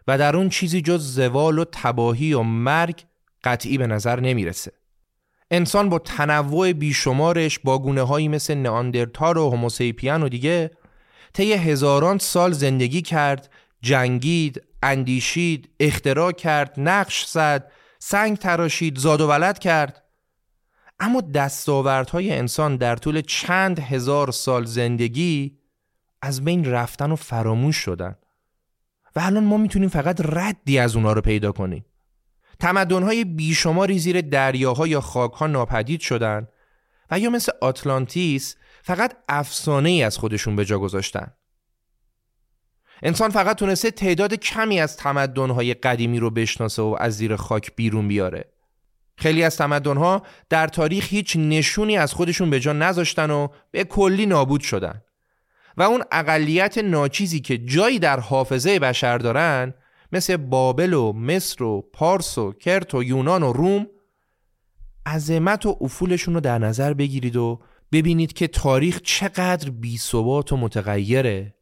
[0.07, 3.03] و در اون چیزی جز زوال و تباهی و مرگ
[3.43, 4.71] قطعی به نظر نمی‌رسه.
[5.51, 10.71] انسان با تنوع بیشمارش با گونه هایی مثل ناندرتار و هوموسیپین و دیگه
[11.33, 13.49] طی هزاران سال زندگی کرد
[13.81, 20.03] جنگید اندیشید اختراع کرد نقش زد سنگ تراشید زاد و ولد کرد.
[20.99, 25.59] اما دستاوردهای انسان در طول چند هزار سال زندگی
[26.21, 28.15] از بین رفتن و فراموش شدن.
[29.15, 31.85] و الان ما می‌تونیم فقط ردی از اونا رو پیدا کنیم.
[32.59, 36.47] تمدنهای بیشماری زیر دریاها یا خاکها ناپدید شدن
[37.11, 41.33] و یا مثل آتلانتیس فقط افسانه ای از خودشون به جا گذاشتن.
[43.03, 48.07] انسان فقط تونسته تعداد کمی از تمدنهای قدیمی رو بشناسه و از زیر خاک بیرون
[48.07, 48.45] بیاره.
[49.17, 54.25] خیلی از تمدنها در تاریخ هیچ نشونی از خودشون به جا نذاشتن و به کلی
[54.25, 55.01] نابود شدن.
[55.77, 59.73] و اون اقلیت ناچیزی که جایی در حافظه بشر دارن
[60.11, 63.87] مثل بابل و مصر و پارس و کرت و یونان و روم
[65.05, 67.59] عظمت و افولشون رو در نظر بگیرید و
[67.91, 71.55] ببینید که تاریخ چقدر بیثبات و متغیره.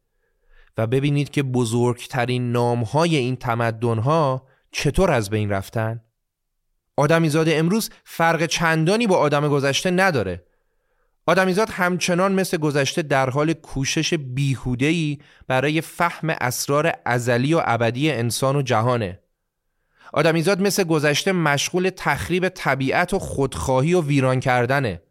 [0.78, 6.00] و ببینید که بزرگترین نامهای این تمدنها چطور از بین رفتن.
[6.96, 10.44] آدمیزاد امروز فرق چندانی با آدم گذشته نداره.
[11.26, 18.56] آدمیزاد همچنان مثل گذشته در حال کوشش بیهودهی برای فهم اسرار ازلی و ابدی انسان
[18.56, 19.18] و جهانه.
[20.12, 25.02] آدمیزاد مثل گذشته مشغول تخریب طبیعت و خودخواهی و ویران کردنه.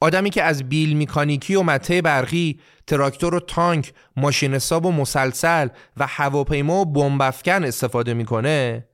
[0.00, 5.68] آدمی که از بیل میکانیکی و مته برقی، تراکتور و تانک، ماشین ساب و مسلسل
[5.96, 8.88] و هواپیما و بمبافکن استفاده می‌کنه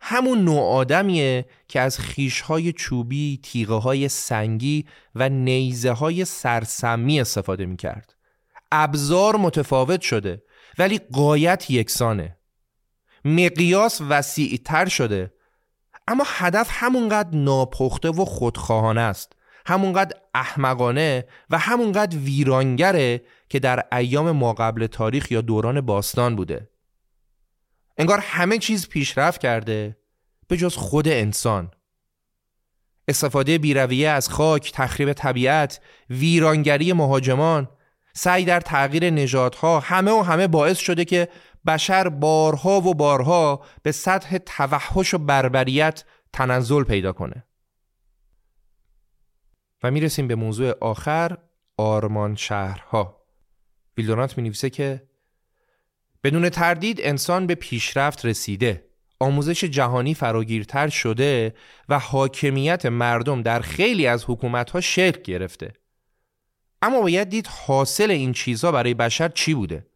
[0.00, 7.66] همون نوع آدمیه که از خیشهای چوبی، تیغه های سنگی و نیزه های سرسمی استفاده
[7.66, 8.14] می‌کرد.
[8.72, 10.42] ابزار متفاوت شده
[10.78, 12.36] ولی قایت یکسانه.
[13.24, 15.32] مقیاس وسیعتر شده
[16.08, 19.33] اما هدف همونقدر ناپخته و خودخواهانه است.
[19.66, 26.70] همونقدر احمقانه و همونقدر ویرانگره که در ایام ما قبل تاریخ یا دوران باستان بوده.
[27.98, 29.96] انگار همه چیز پیشرفت کرده
[30.48, 31.70] به جز خود انسان
[33.08, 37.68] استفاده بیرویه از خاک، تخریب طبیعت، ویرانگری مهاجمان،
[38.12, 41.28] سعی در تغییر نژادها همه و همه باعث شده که
[41.66, 47.44] بشر بارها و بارها به سطح توحش و بربریت تنزل پیدا کنه.
[49.84, 51.38] و می‌رسیم به موضوع آخر
[51.76, 53.26] آرمان شهرها.
[53.96, 55.02] ویلدونات می نویسه که
[56.24, 58.84] بدون تردید انسان به پیشرفت رسیده.
[59.20, 61.54] آموزش جهانی فراگیرتر شده
[61.88, 65.72] و حاکمیت مردم در خیلی از حکومتها شکل گرفته.
[66.82, 69.86] اما باید دید حاصل این چیزها برای بشر چی بوده.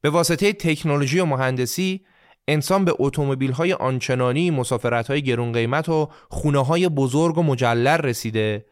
[0.00, 2.06] به واسطه تکنولوژی و مهندسی
[2.48, 7.98] انسان به اتومبیل های آنچنانی مسافرت های گرون قیمت و خونه های بزرگ و مجلل
[7.98, 8.66] رسیده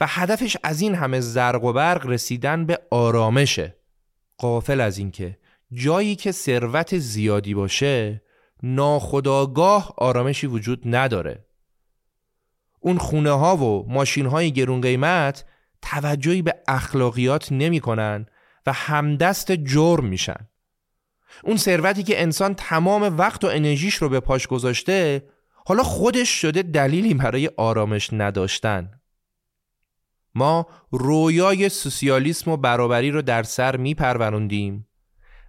[0.00, 3.76] و هدفش از این همه زرق و برق رسیدن به آرامشه.
[4.38, 5.38] قافل از اینکه
[5.72, 8.22] جایی که ثروت زیادی باشه
[8.62, 11.44] ناخداگاه آرامشی وجود نداره.
[12.80, 15.44] اون خونه ها و ماشین های گرون قیمت
[15.82, 18.26] توجهی به اخلاقیات نمی کنن
[18.66, 20.48] و همدست جرم میشن.
[21.44, 25.28] اون ثروتی که انسان تمام وقت و انرژیش رو به پاش گذاشته
[25.66, 28.90] حالا خودش شده دلیلی برای آرامش نداشتن.
[30.34, 34.88] ما رویای سوسیالیسم و برابری رو در سر میپروروندیم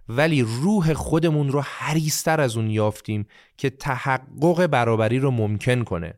[0.08, 6.14] ولی روح خودمون رو حریستر از اون یافتیم که تحقق برابری رو ممکن کنه.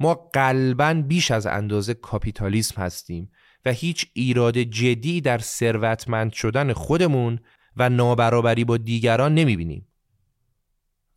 [0.00, 3.30] ما قلبا بیش از اندازه کاپیتالیسم هستیم
[3.64, 7.40] و هیچ ایراد جدی در ثروتمند شدن خودمون
[7.76, 9.86] و نابرابری با دیگران نمی‌بینیم.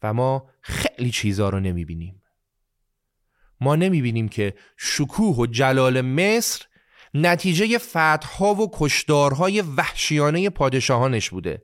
[0.04, 2.22] و ما خیلی چیزا رو نمی‌بینیم.
[3.62, 6.66] ما نمی‌بینیم که شکوه و جلال مصر
[7.14, 11.64] نتیجه فتحها و کشدارهای وحشیانه پادشاهانش بوده.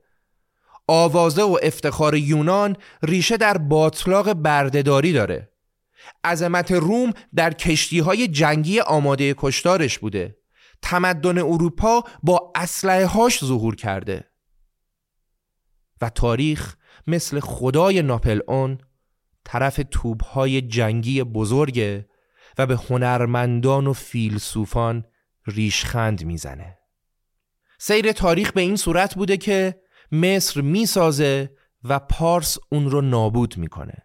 [0.88, 5.52] آوازه و افتخار یونان ریشه در باطلاق بردهداری داره.
[6.24, 10.38] عظمت روم در کشتی های جنگی آماده کشتارش بوده.
[10.82, 14.29] تمدن اروپا با اسلحه هاش ظهور کرده.
[16.02, 16.76] و تاریخ
[17.08, 18.78] مثل خدای ناپل اون
[19.44, 22.10] طرف توبهای جنگی بزرگه
[22.58, 25.06] و به هنرمندان و فیلسوفان
[25.48, 26.78] ریشخند می‌زنه.
[27.80, 29.82] سیر تاریخ به این صورت بوده که
[30.12, 33.98] مصر می‌سازه و پارس اون رو نابود می‌کنه.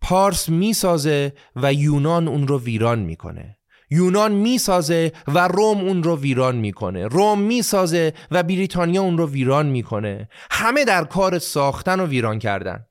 [0.00, 3.58] پارس می‌سازه و یونان اون رو ویران می‌کنه.
[3.90, 7.06] یونان می‌سازه و روم اون رو ویران می‌کنه.
[7.06, 10.28] روم می‌سازه و بریتانیا اون رو ویران می‌کنه.
[10.50, 12.86] همه در کار ساختن و ویران کردن.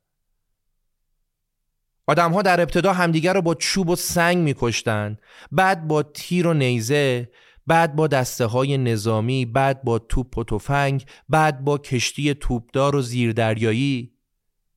[2.07, 5.17] آدم ها در ابتدا همدیگر رو با چوب و سنگ میکشتن.
[5.51, 7.29] بعد با تیر و نیزه
[7.67, 13.01] بعد با دسته های نظامی بعد با توپ و تفنگ بعد با کشتی توپدار و
[13.01, 14.13] زیردریایی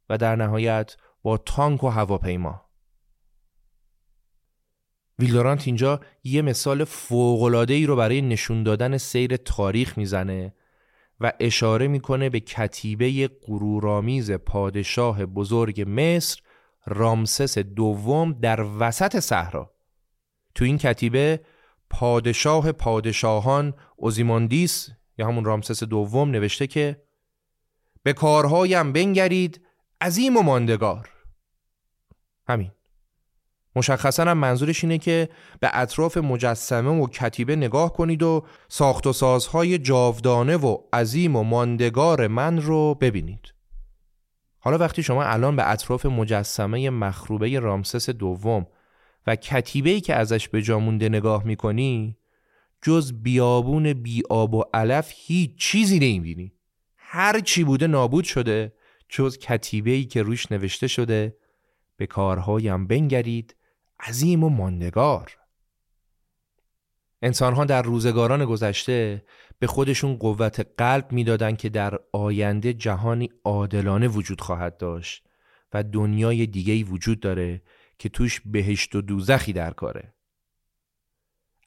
[0.08, 2.61] و در نهایت با تانک و هواپیما.
[5.18, 10.54] ویلدورانت اینجا یه مثال فوقلاده ای رو برای نشون دادن سیر تاریخ می‌زنه
[11.20, 16.40] و اشاره می‌کنه به کتیبه غرورآمیز پادشاه بزرگ مصر
[16.86, 19.74] رامسس دوم در وسط صحرا.
[20.54, 21.40] تو این کتیبه
[21.90, 27.02] پادشاه پادشاهان اوزیماندیس یا همون رامسس دوم نوشته که
[28.02, 29.60] به کارهایم بنگرید
[30.00, 31.10] عظیم و ماندگار.
[32.48, 32.70] همین.
[33.76, 35.28] مشخصا هم منظورش اینه که
[35.60, 41.42] به اطراف مجسمه و کتیبه نگاه کنید و ساخت و سازهای جاودانه و عظیم و
[41.42, 43.54] ماندگار من رو ببینید.
[44.58, 48.66] حالا وقتی شما الان به اطراف مجسمه مخروبه رامسس دوم
[49.26, 52.16] و کتیبه‌ای که ازش به جامونده نگاه می‌کنی
[52.82, 56.52] جز بیابون بیاب و علف هیچ چیزی نمی‌بینی.
[56.96, 58.72] هر چی بوده نابود شده
[59.08, 61.36] جز کتیبه‌ای که روش نوشته شده
[61.96, 63.56] به کارهایم بنگرید
[64.02, 65.36] عظیم و ماندگار.
[67.22, 69.24] انسانها در روزگاران گذشته
[69.58, 75.26] به خودشون قوت قلب می‌دادند که در آینده جهانی عادلانه وجود خواهد داشت
[75.72, 77.62] و دنیای دیگهی وجود داره
[77.98, 80.14] که توش بهشت و دوزخی در کاره.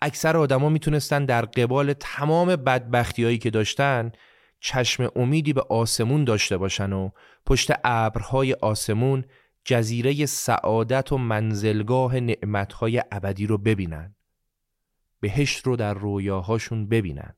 [0.02, 4.12] اکثر آدما می‌تونستن در قبال تمام بدبختیایی که داشتن
[4.60, 7.10] چشم امیدی به آسمون داشته باشن و
[7.46, 9.26] پشت ابرهای آسمون
[9.66, 14.16] جزیره سعادت و منزلگاه نعمتهای ابدی رو ببینن.
[15.20, 17.36] بهشت رو در رویاهاشون ببینن.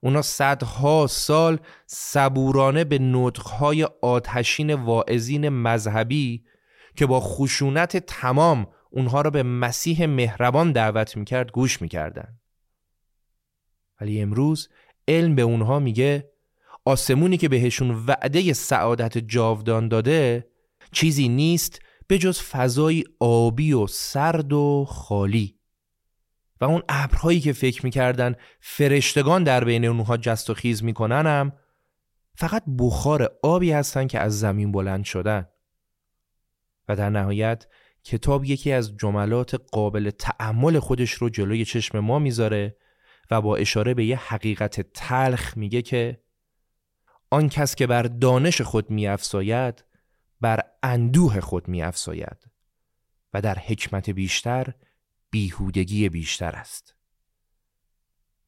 [0.00, 6.44] اونا صدها سال صبورانه به نطقهای آتشین واعظین مذهبی
[6.96, 12.38] که با خشونت تمام اونها را به مسیح مهربان دعوت می‌کرد گوش می‌کردن.
[14.00, 14.68] ولی امروز
[15.08, 16.30] علم به اونها میگه
[16.84, 20.48] آسمونی که بهشون وعده سعادت جاودان داده
[20.92, 25.58] چیزی نیست به جز فضای آبی و سرد و خالی.
[26.60, 31.52] و اون ابرهایی که فکر می‌کردن فرشتگان در بین اونها جست و خیز میکننم
[32.34, 35.48] فقط بخار آبی هستن که از زمین بلند شدن.
[36.88, 37.66] و در نهایت
[38.04, 42.76] کتاب یکی از جملات قابل تعمل خودش رو جلوی چشم ما می‌ذاره
[43.30, 46.20] و با اشاره به یه حقیقت تلخ میگه که
[47.30, 49.84] آن کس که بر دانش خود میافزاید
[50.40, 52.50] بر اندوه خود میافزاید
[53.34, 54.74] و در حکمت بیشتر
[55.30, 56.94] بیهودگی بیشتر است.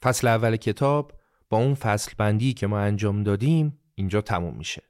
[0.03, 1.13] فصل اول کتاب
[1.51, 4.83] با اون فصل بندی که ما انجام دادیم اینجا تموم میشه.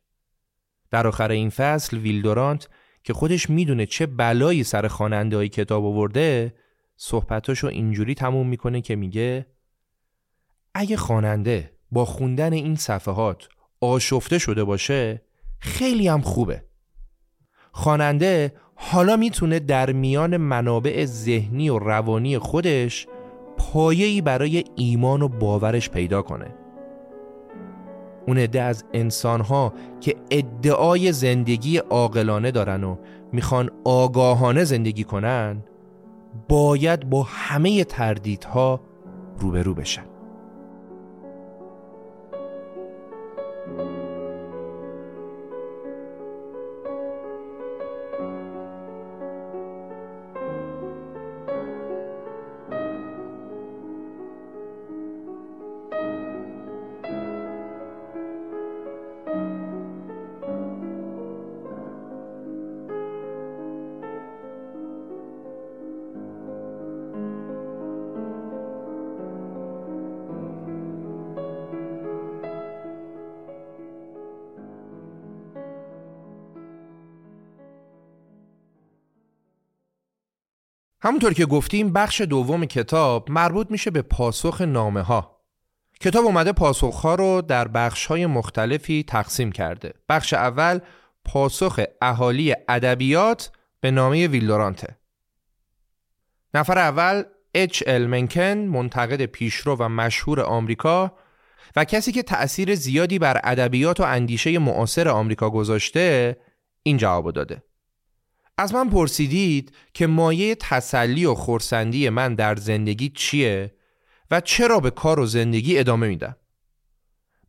[0.90, 2.68] در آخر این فصل ویلدورانت
[3.04, 6.54] که خودش می‌دونه چه بلایی سر خواننده های کتاب آورده
[6.96, 9.46] صحبتاشو اینجوری تموم می‌کنه که میگه
[10.74, 13.48] اگه خواننده با خوندن این صفحات
[13.80, 15.22] آشفته شده باشه
[15.58, 16.64] خیلی هم خوبه.
[17.76, 23.06] خواننده حالا می‌تونه در میان منابع ذهنی و روانی خودش
[23.56, 26.54] پایه‌ای برای ایمان و باورش پیدا کنه.
[28.26, 32.96] اون عده از انسانها که ادعای زندگی عاقلانه دارن و
[33.32, 35.64] می‌خوان آگاهانه زندگی کنن
[36.48, 38.80] باید با همه تردیدها
[39.38, 40.04] روبرو بشن.
[81.16, 85.40] همونطور که گفتیم بخش دوم کتاب مربوط میشه به پاسخ نامه ها.
[86.00, 89.92] کتاب اومده پاسخ ها رو در بخش های مختلفی تقسیم کرده.
[90.08, 90.78] بخش اول
[91.24, 93.50] پاسخ اهالی ادبیات
[93.80, 94.96] به نامه ویلدورانته.
[96.54, 97.22] نفر اول
[97.54, 101.12] اچ ال منکن منتقد پیشرو و مشهور آمریکا
[101.76, 106.36] و کسی که تأثیر زیادی بر ادبیات و اندیشه معاصر آمریکا گذاشته
[106.82, 107.62] این جواب داده.
[108.58, 113.74] از من پرسیدید که مایه تسلی و خورسندی من در زندگی چیه
[114.30, 116.36] و چرا به کار و زندگی ادامه میدم؟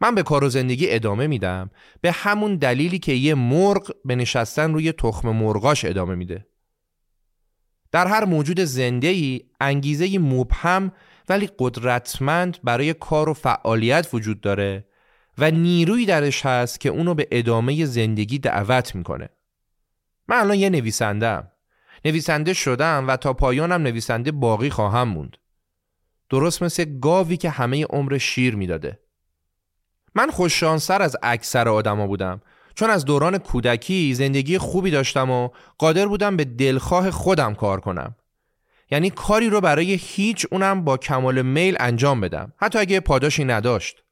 [0.02, 1.70] من به کار و زندگی ادامه میدم
[2.02, 6.46] به همون دلیلی که یه مرغ به نشستن روی تخم مرغاش ادامه میده.
[7.92, 10.92] در هر موجود زنده ای انگیزه مبهم
[11.30, 14.88] ولی قدرتمند برای کار و فعالیت وجود داره
[15.38, 19.30] و نیروی درش هست که اونو به ادامه زندگی دعوت می‌کنه.
[20.28, 21.52] من الان یه نویسندم
[22.06, 25.38] نویسنده شدم و تا پایانم نویسنده باقی خواهم موند.
[26.30, 29.00] درست مثل گاوی که همه عمر شیر می‌داده.
[30.16, 32.42] من خوششانسر از اکثر آدما بودم.
[32.76, 38.16] چون از دوران کودکی زندگی خوبی داشتم و قادر بودم به دلخواه خودم کار کنم.
[38.92, 42.54] یعنی کاری رو برای هیچ اونم با کمال میل انجام بدم.
[42.58, 44.04] حتی اگه پاداشی نداشت.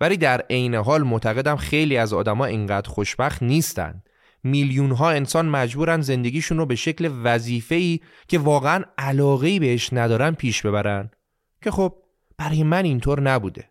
[0.00, 4.02] ولی در عین حال معتقدم خیلی از آدما اینقدر خوشبخت نیستن.
[4.44, 10.66] میلیون ها انسان مجبورن زندگیشون رو به شکل وظیفه‌ای که واقعا علاقه‌ای بهش ندارن پیش
[10.66, 11.10] ببرن.
[11.62, 11.94] که خب
[12.38, 13.70] برای من اینطور نبوده.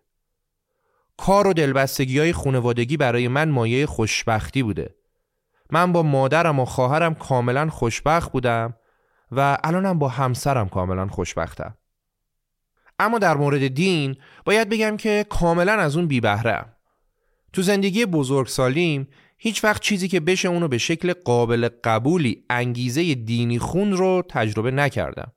[1.16, 4.94] کار و دلبستگی های خونوادگی برای من مایه خوشبختی بوده.
[5.70, 8.74] من با مادرم و خواهرم کاملا خوشبخت بودم
[9.32, 11.76] و الانم با همسرم کاملا خوشبختم.
[12.98, 16.72] اما در مورد دین باید بگم که کاملا از اون بی بهرم.
[17.52, 19.08] تو زندگی بزرگسالیم
[19.38, 24.70] هیچ وقت چیزی که بشه اونو به شکل قابل قبولی انگیزه دینی خون رو تجربه
[24.70, 25.32] نکردم.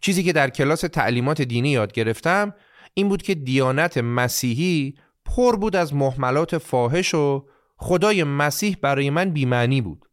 [0.00, 2.54] چیزی که در کلاس تعلیمات دینی یاد گرفتم
[2.94, 9.30] این بود که دیانت مسیحی پر بود از محملات فاحش و خدای مسیح برای من
[9.30, 10.08] بیمعنی بود.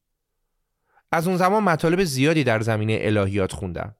[1.11, 3.95] از اون زمان مطالب زیادی در زمینه الهیات خوندم.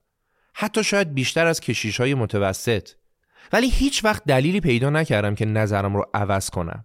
[0.54, 2.88] حتی شاید بیشتر از کشیش های متوسط
[3.52, 6.84] ولی هیچ وقت دلیلی پیدا نکردم که نظرم رو عوض کنم.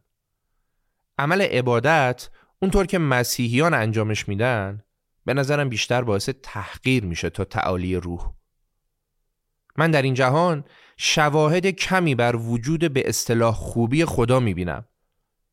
[1.18, 4.84] عمل عبادت اونطور که مسیحیان انجامش میدن
[5.26, 8.34] به نظرم بیشتر باعث تحقیر میشه تا تعالی روح.
[9.78, 10.64] من در این جهان
[10.98, 14.86] شواهد کمی بر وجود به اصطلاح خوبی خدا می‌بینم.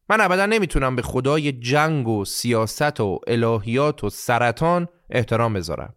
[0.08, 5.94] من ابدا نمی‌تونم به خدای جنگ و سیاست و الهیات و سرطان احترام بذارم.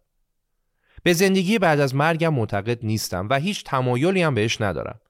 [1.02, 5.00] به زندگی بعد از مرگم معتقد نیستم و هیچ تمایلی هم بهش ندارم.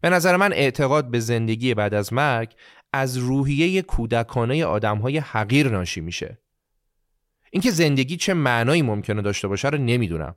[0.00, 2.54] به نظر من اعتقاد به زندگی بعد از مرگ
[2.96, 6.38] از روحیه کودکانه آدمهای حقیر ناشی میشه.
[7.50, 10.34] اینکه زندگی چه معنایی ممکنه داشته باشه رو نمی‌دونم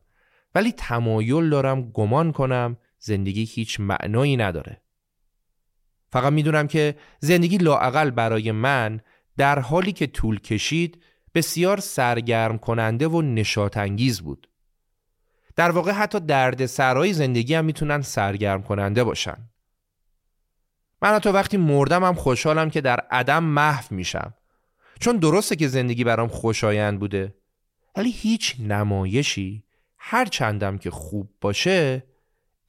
[0.55, 4.81] ولی تمایل دارم گمان کنم زندگی هیچ معنایی نداره.
[6.11, 9.01] فقط می‌دونم که زندگی لاعقل برای من
[9.37, 11.03] در حالی که طول کشید
[11.35, 14.49] بسیار سرگرم کننده و نشاط انگیز بود.
[15.55, 19.49] در واقع حتی درد سرای زندگی هم می‌تونن سرگرم کننده باشن
[21.01, 24.33] من حتی وقتی مردم هم خوشحالم که در عدم محو میشم
[24.99, 27.35] چون درسته که زندگی برام خوشایند بوده
[27.97, 29.63] ولی هیچ نمایشی
[29.97, 32.03] هر چندم که خوب باشه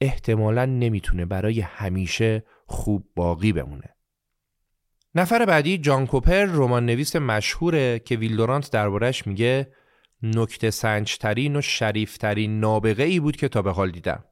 [0.01, 3.95] احتمالا نمی‌تونه برای همیشه خوب باقی بمونه
[5.15, 9.73] نفر بعدی جان کوپر رمان نویس مشهوره که ویلدورانت دربارش میگه
[10.23, 14.23] نکته سنجترین و شریفترین نابغه ای بود که تا به حال دیدم.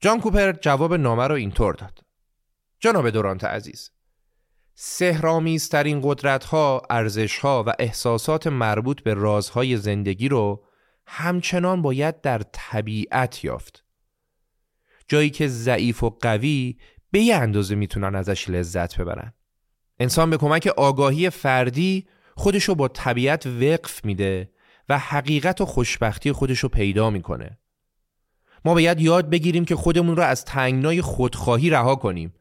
[0.00, 2.07] جان کوپر جواب نامه رو اینطور داد.
[2.80, 3.90] جناب دورانت عزیز
[4.74, 6.14] سهرامیزترین
[6.90, 10.64] ارزش ها و احساسات مربوط به رازهای زندگی رو
[11.06, 13.84] همچنان باید در طبیعت یافت.
[15.08, 16.76] جایی که ضعیف و قوی
[17.10, 19.32] به یه اندازه می‌تونن ازش لذت ببرن.
[19.98, 22.06] انسان به کمک آگاهی فردی
[22.36, 24.50] خودشو با طبیعت وقف میده
[24.88, 27.58] و حقیقت و خوشبختی خودشو پیدا می‌کنه
[28.64, 32.34] ما باید یاد بگیریم که خودمون رو از تنگنای خودخواهی رها کنیم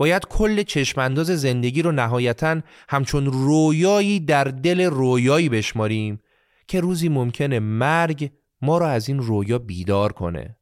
[0.00, 6.22] باید کل چشمانداز زندگی رو نهایتا همچون رویایی در دل رویایی بشماریم
[6.66, 8.30] که روزی ممکنه مرگ
[8.62, 10.56] ما رو از این رویا بیدار کنه.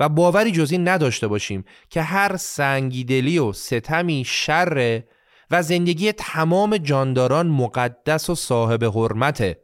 [0.00, 5.02] و باوری جزی نداشته باشیم که هر سنگیدلی و ستمی شر
[5.50, 9.60] و زندگی تمام جانداران مقدس و صاحب حرمته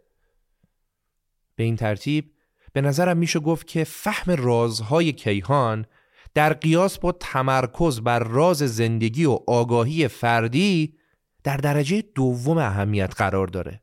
[1.57, 2.33] به این ترتیب
[2.73, 5.87] به نظرم میشه گفت که فهم رازهای کیهان
[6.35, 10.99] در قیاس با تمرکز بر راز زندگی و آگاهی فردی
[11.45, 13.83] در درجه دوم اهمیت قرار داره.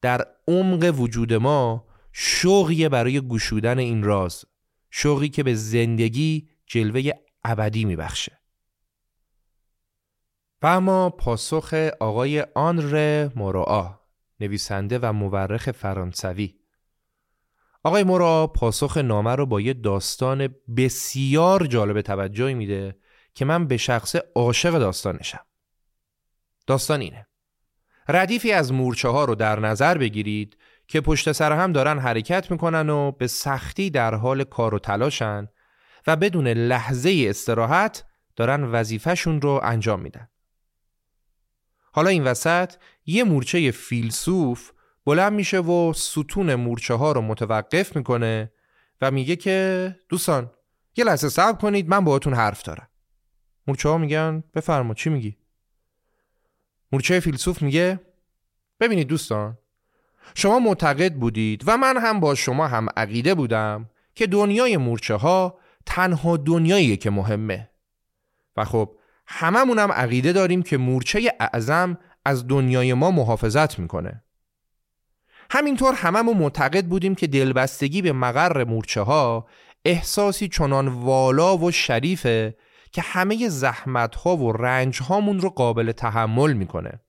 [0.00, 4.44] در عمق وجود ما شوقی برای گشودن این راز
[4.90, 7.10] شوقی که به زندگی جلوه
[7.44, 8.38] ابدی میبخشه.
[10.62, 13.94] و اما پاسخ آقای آنر موراآ
[14.40, 16.54] نویسنده و مورخ فرانسوی.
[17.86, 22.96] آقای مورا پاسخ نامه رو با یه داستان بسیار جالب توجهی میده
[23.34, 25.40] که من به شخص عاشق داستانشم
[26.66, 27.26] داستان اینه
[28.08, 30.56] ردیفی از مورچه ها رو در نظر بگیرید
[30.88, 35.48] که پشت سر هم دارن حرکت می‌کنن و به سختی در حال کار و تلاشن
[36.06, 38.04] و بدون لحظه استراحت
[38.36, 40.28] دارن وظیفهشون رو انجام میدن.
[41.92, 42.74] حالا این وسط
[43.06, 44.72] یه مورچه فیلسوف
[45.06, 48.52] بلند میشه و ستون مورچه ها رو متوقف می‌کنه
[49.00, 50.50] و میگه که دوستان
[50.96, 52.88] یه لحظه صبر کنید من باهاتون حرف دارم.
[53.66, 55.36] مورچه ها میگن بفرما چی میگی؟
[56.92, 58.00] مورچه فیلسوف میگه
[58.80, 59.58] ببینید دوستان
[60.34, 65.58] شما معتقد بودید و من هم با شما هم عقیده بودم که دنیای مورچه ها
[65.86, 67.70] تنها دنیاییه که مهمه
[68.56, 68.96] و خب
[69.26, 74.22] هممون هم عقیده داریم که مورچه اعظم از دنیای ما محافظت می‌کنه
[75.50, 79.46] همینطور هممون معتقد بودیم که دلبستگی به مقر مورچه ها
[79.84, 82.56] احساسی چنان والا و شریفه
[82.92, 87.00] که همه زحمت ها و رنج هامون رو قابل تحمل می‌کنه.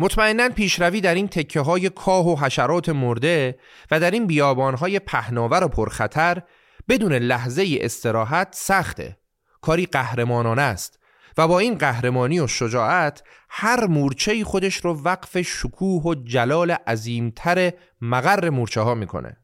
[0.00, 3.58] مطمئنا پیشروی در این تکه های کاه و حشرات مرده
[3.90, 6.42] و در این بیابان های پهناور و پرخطر
[6.88, 9.18] بدون لحظه استراحت سخته.
[9.60, 10.97] کاری قهرمانانه است.
[11.38, 17.72] و با این قهرمانی و شجاعت هر مورچه خودش رو وقف شکوه و جلال عظیمتر
[18.00, 19.36] مقر مورچه ها می‌کنه.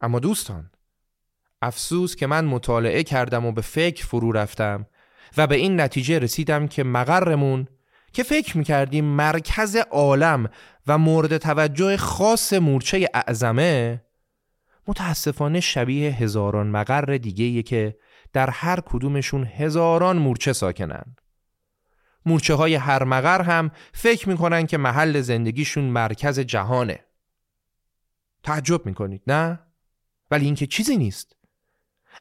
[0.00, 0.70] اما دوستان
[1.62, 4.86] افسوس که من مطالعه کردم و به فکر فرو رفتم
[5.36, 7.68] و به این نتیجه رسیدم که مقرمون
[8.12, 10.50] که فکر می‌کردیم مرکز عالم
[10.86, 14.02] و مورد توجه خاص مورچه اعظمه
[14.86, 17.96] متاسفانه شبیه هزاران مقر دیگه که
[18.34, 21.16] در هر کدومشون هزاران مورچه ساکنن.
[22.26, 27.00] مورچه های هر مقر هم فکر می‌کنن که محل زندگیشون مرکز جهانه.
[28.42, 29.60] تعجب می‌کنید نه؟
[30.30, 31.36] ولی اینکه چیزی نیست.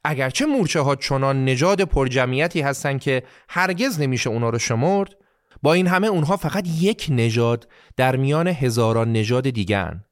[0.03, 5.16] اگرچه مورچه ها چنان نژاد پرجمعیتی هستن که هرگز نمیشه اونا رو شمرد
[5.61, 10.03] با این همه اونها فقط یک نژاد در میان هزاران نژاد دیگن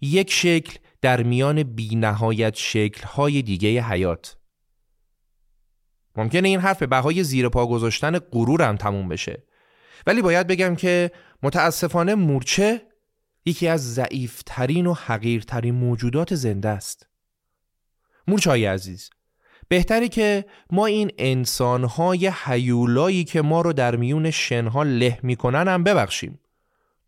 [0.00, 4.36] یک شکل در میان بی نهایت شکلهای دیگه حیات.
[6.16, 9.42] ممکنه این حرف به بهای زیر پا گذاشتن غرورم تموم بشه.
[10.06, 11.10] ولی باید بگم که
[11.42, 12.82] متاسفانه مورچه
[13.44, 17.06] یکی از ضعیفترین و حقیرترین موجودات زنده است.
[18.28, 19.10] مورچه های عزیز
[19.68, 25.84] بهتری که ما این انسانهای حیولایی که ما رو در میون شنها له می‌کنن هم
[25.84, 26.40] ببخشیم.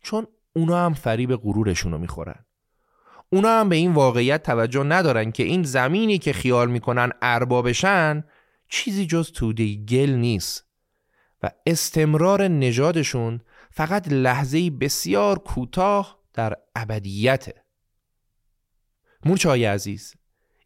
[0.01, 2.45] چون اونا هم فریب غرورشون رو می‌خورن.
[3.29, 8.23] اونا هم به این واقعیت توجه ندارن که این زمینی که خیال می‌کنن اربابشن
[8.69, 10.65] چیزی جز توده گل نیست
[11.43, 13.41] و استمرار نژادشون
[13.71, 17.63] فقط لحظه‌ای بسیار کوتاه در ابدیته
[19.25, 20.13] مورچه عزیز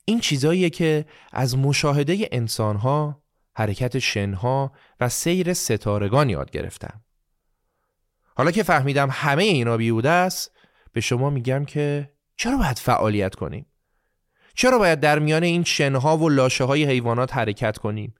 [0.05, 3.23] این چیزاییه که از مشاهده انسانها،
[3.55, 7.01] حرکت شنها و سیر ستارگان یاد گرفتم.
[8.35, 10.51] حالا که فهمیدم همه اینا بیوده است
[10.91, 13.65] به شما میگم که چرا باید فعالیت کنیم؟
[14.55, 18.15] چرا باید در میان این شنها و لاشه های حیوانات حرکت کنیم؟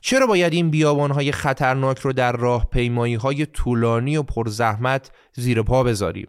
[0.00, 5.62] چرا باید این بیابان های خطرناک رو در راه پیمایی های طولانی و پرزحمت زیر
[5.62, 6.28] پا بذاریم؟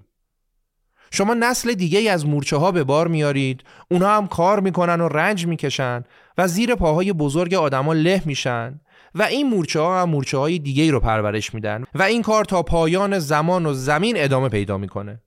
[1.12, 5.48] شما نسل دیگه از مورچه ها به بار میارید اونا هم کار می‌کنن و رنج
[5.48, 6.04] می‌کشن
[6.38, 8.80] و زیر پاهای بزرگ آدما له میشن
[9.16, 12.64] و این مورچه ها هم مورچه های دیگه رو پرورش میدن و این کار تا
[12.64, 15.22] پایان زمان و زمین ادامه پیدا می‌کنه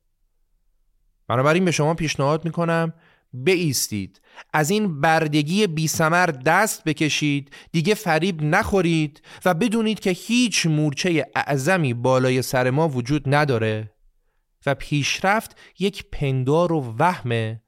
[1.29, 2.93] بنابراین به شما پیشنهاد می‌کنم
[3.33, 4.21] بیستید
[4.53, 11.27] از این بردگی بی سمر دست بکشید دیگه فریب نخورید و بدونید که هیچ مورچه
[11.35, 13.93] اعظمی بالای سر ما وجود نداره
[14.67, 17.63] و پیشرفت یک پندار و وهمه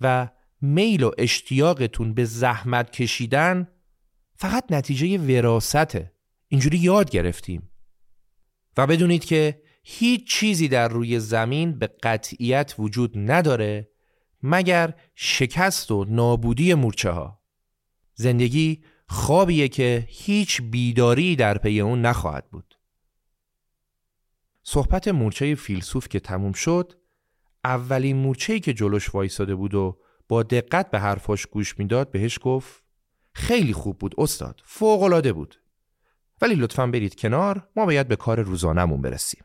[0.00, 0.28] و
[0.60, 3.68] میل و اشتیاقتون به زحمت کشیدن
[4.36, 6.12] فقط نتیجه وراسته
[6.48, 7.70] اینجوری یاد گرفتیم.
[8.76, 13.91] و بدونید که هیچ چیزی در روی زمین به قطعیت وجود نداره
[14.42, 17.42] مگر شکست و نابودی مورچه ها
[18.14, 22.78] زندگی خوابیه که هیچ بیداری در پی اون نخواهد بود.
[24.62, 26.92] صحبت مورچه فیلسوف که تموم شد
[27.64, 32.82] اولین مورچه‌ای که جلوش وایساده بود و با دقت به حرفاش گوش می‌داد بهش گفت
[33.32, 35.62] خیلی خوب بود استاد فوقالعاده بود.
[36.42, 39.44] ولی لطفا برید کنار ما باید به کار روزانمون برسیم.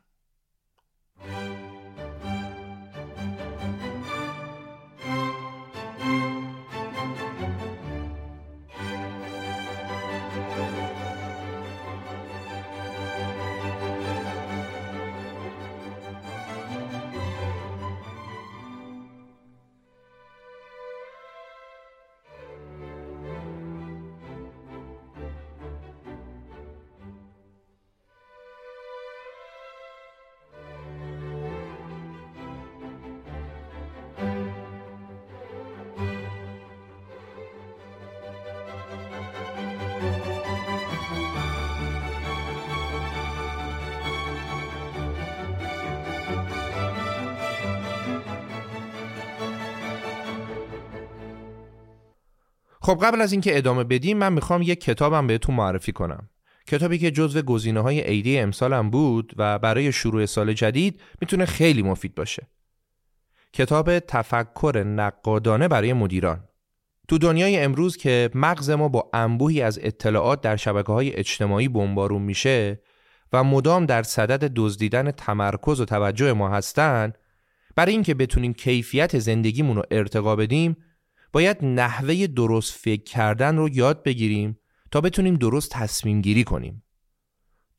[52.87, 56.29] خب قبل از اینکه ادامه بدیم من می‌خوام یک کتابم بهتون معرفی کنم.
[56.67, 61.83] کتابی که جزو گزینه های عیدی امسالم بود و برای شروع سال جدید می‌تونه خیلی
[61.83, 62.47] مفید باشه.
[63.53, 66.43] کتاب تفکر نقادانه برای مدیران.
[67.07, 72.21] تو دنیای امروز که مغز ما با انبوهی از اطلاعات در شبکه های اجتماعی بمبارون
[72.21, 72.81] میشه
[73.33, 77.13] و مدام در صدد دزدیدن تمرکز و توجه ما هستن
[77.75, 80.77] برای اینکه بتونیم کیفیت زندگیمون رو ارتقا بدیم
[81.33, 84.59] باید نحوه درست فکر کردن رو یاد بگیریم
[84.91, 86.83] تا بتونیم درست تصمیم گیری کنیم.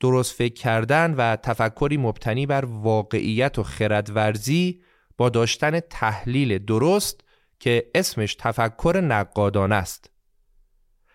[0.00, 4.80] درست فکر کردن و تفکری مبتنی بر واقعیت و خردورزی
[5.16, 7.20] با داشتن تحلیل درست
[7.60, 10.10] که اسمش تفکر نقادانه است.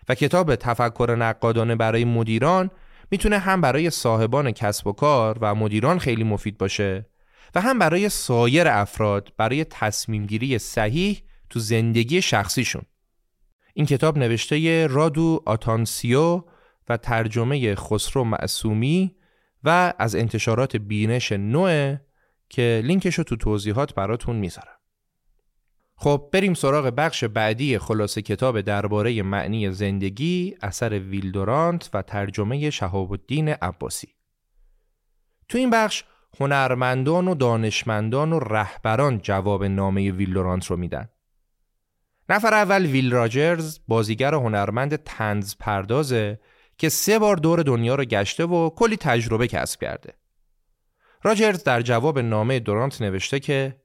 [0.08, 2.70] و کتاب تفکر نقادانه برای مدیران
[3.10, 7.06] می‌تونه هم برای صاحبان کسب و کار و مدیران خیلی مفید باشه
[7.54, 11.22] و هم برای سایر افراد برای تصمیم گیری صحیح
[11.54, 12.82] تو زندگی شخصیشون.
[13.74, 16.42] این کتاب نوشته رادو آتانسیو
[16.88, 19.16] و ترجمه خسرو معصومی
[19.64, 21.96] و از انتشارات بینش نوع
[22.48, 24.78] که لینکش رو تو توضیحات براتون می‌ذارم.
[25.96, 33.12] خب بریم سراغ بخش بعدی خلاصه کتاب درباره معنی زندگی اثر ویلدورانت و ترجمه شهاب
[33.12, 34.08] الدین عباسی.
[35.48, 36.04] تو این بخش
[36.40, 41.08] هنرمندان و دانشمندان و رهبران جواب نامه ویلدورانت رو میدن.
[42.28, 46.40] نفر اول ویل راجرز بازیگر هنرمند تنز پردازه
[46.78, 50.14] که سه بار دور دنیا رو گشته و کلی تجربه کسب کرده.
[51.22, 53.76] راجرز در جواب نامه دورانت نوشته که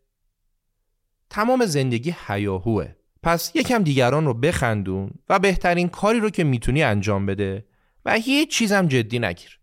[1.29, 2.95] تمام زندگی حیاهوه.
[3.23, 7.65] پس یکم دیگران رو بخندون و بهترین کاری رو که می‌تونی انجام بده
[8.05, 9.59] و هیچ چیزم جدی نگیر.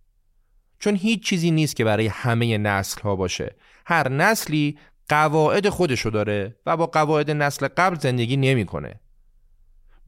[0.79, 3.57] چون هیچ چیزی نیست که برای همه نسل ها باشه.
[3.87, 4.79] هر نسلی
[5.09, 9.01] قواعد خودشو داره و با قواعد نسل قبل زندگی نمی‌کنه.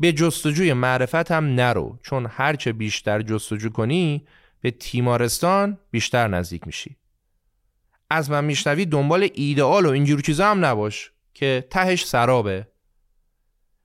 [0.01, 4.27] به جستجوی معرفت هم نرو چون هرچه بیشتر جستجو کنی
[4.61, 6.97] به تیمارستان بیشتر نزدیک میشی.
[8.11, 12.69] از من میشنوی دنبال ایدئال و اینجور چیزا هم نباش که تهش سرابه.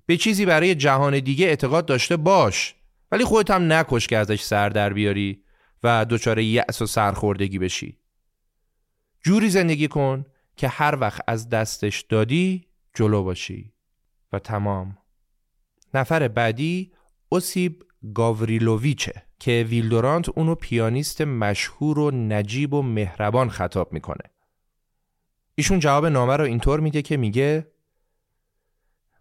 [0.05, 2.75] به چیزی برای جهان دیگه اعتقاد داشته باش
[3.11, 5.43] ولی خودت هم نکش که ازش سر در بیاری
[5.83, 7.97] و دچار یأس و سرخوردگی بشی.
[9.23, 13.73] جوری زندگی کن که هر وقت از دستش دادی جلو باشی.
[14.33, 14.97] و تمام.
[15.93, 16.91] نفر بعدی
[17.29, 17.83] اوسیب
[18.13, 24.29] گاوریلوویچه که ویلدورانت اونو پیانیست مشهور و نجیب و مهربان خطاب می‌کنه.
[25.55, 27.67] ایشون جواب نامه رو اینطور میده که میگه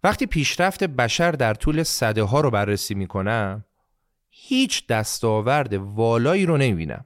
[0.03, 3.65] وقتی پیشرفت بشر در طول صده ها رو بررسی می‌کنم
[4.29, 7.05] هیچ دستاورد والایی رو نمی‌بینم.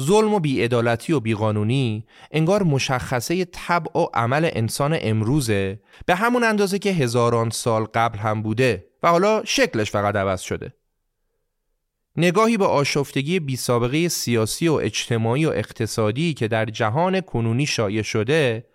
[0.00, 6.78] ظلم و بیعدالتی و بیقانونی انگار مشخصه طبع و عمل انسان امروزه به همون اندازه
[6.78, 10.74] که هزاران سال قبل هم بوده و حالا شکلش فقط عوض شده.
[12.16, 18.02] نگاهی به آشفتگی بی سابقه سیاسی و اجتماعی و اقتصادی که در جهان کنونی شایع
[18.02, 18.66] شده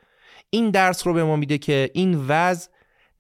[0.50, 2.70] این درس رو به ما میده که این وضع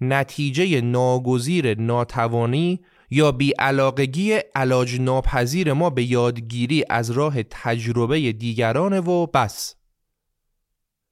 [0.02, 2.80] نتیجه ناگزیر ناتوانی
[3.10, 9.76] یا بیعلاقگی علاج ناپذیر ما به یادگیری از راه تجربه دیگران و بس.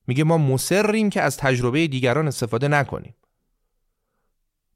[0.08, 3.16] میگه ما مصریم که از تجربه دیگران استفاده نکنیم.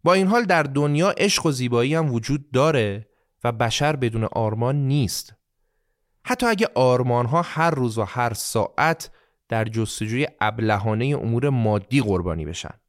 [0.03, 3.09] با این حال در دنیا عشق و زیبایی هم وجود داره
[3.43, 5.33] و بشر بدون آرمان نیست.
[6.25, 9.11] حتی اگه آرمان ها هر روز و هر ساعت
[9.49, 12.79] در جستجوی ابلهانه امور مادی قربانی بشن.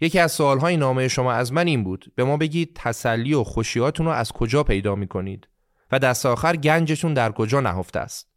[0.00, 2.12] یکی از سوالهای نامه شما از من این بود.
[2.14, 5.48] به ما بگید تسلی و خوشیاتون رو از کجا پیدا می کنید
[5.92, 8.28] و دست آخر گنجتون در کجا نهفته است؟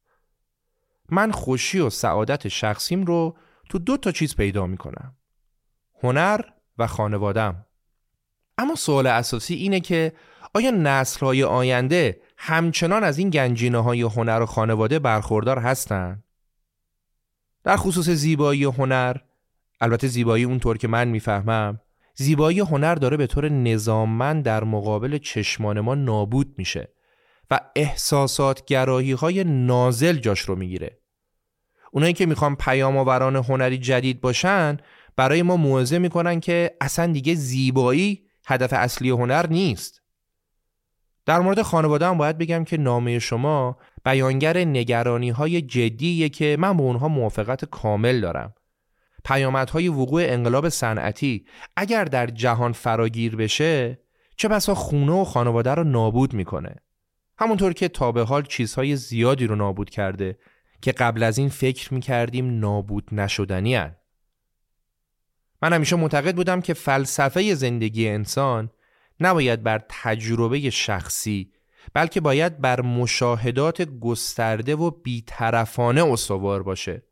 [1.10, 3.38] من خوشی و سعادت شخصیم رو
[3.70, 5.16] تو دو تا چیز پیدا می کنم
[6.04, 6.42] هنر
[6.78, 7.66] و خانوادم
[8.58, 10.14] اما سوال اساسی اینه که
[10.54, 16.24] آیا نسلهای آینده همچنان از این گنجینه های هنر و خانواده برخوردار هستند؟
[17.64, 19.18] در خصوص زیبایی هنر
[19.82, 21.80] البته زیبایی اونطور که من می‌فهمم
[22.16, 26.94] زیبایی هنر داره به طور نظاممند در مقابل چشمان ما نابود میشه
[27.52, 31.00] و احساسات گراهی های نازل جاش رو می‌گیره.
[31.92, 34.78] اونایی که می‌خوان پیام آوران هنری جدید باشن
[35.16, 40.02] برای ما موعظه می‌کنن که اصلا دیگه زیبایی هدف اصلی هنر نیست.
[41.26, 46.78] در مورد خانواده هم باید بگم که نامه شما بیانگر نگرانی های جدیه که من
[46.78, 48.54] با اونها موافقت کامل دارم.
[49.24, 51.46] پیامدهای وقوع انقلاب صنعتی.
[51.76, 54.00] اگر در جهان فراگیر بشه
[54.38, 56.76] چه بسا خونه و خانواده رو نابود می‌کنه.
[57.38, 60.38] همونطور که تا به حال چیزهای زیادی رو نابود کرده
[60.82, 63.96] که قبل از این فکر می‌کردیم نابود نشدنی هن.
[65.62, 68.70] من همیشه معتقد بودم که فلسفه زندگی انسان
[69.20, 71.52] نباید بر تجربه شخصی
[71.94, 77.04] بلکه باید بر مشاهدات گسترده و بیطرفانه استوار باشه.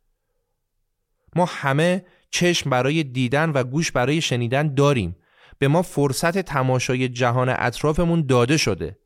[1.35, 5.15] ما همه چشم برای دیدن و گوش برای شنیدن داریم
[5.59, 8.97] به ما فرصت تماشای جهان اطرافمون داده شده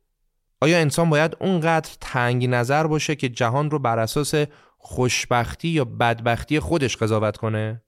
[0.60, 4.34] آیا انسان باید اونقدر تنگ نظر باشه که جهان رو بر اساس
[4.78, 7.82] خوشبختی یا بدبختی خودش قضاوت کنه؟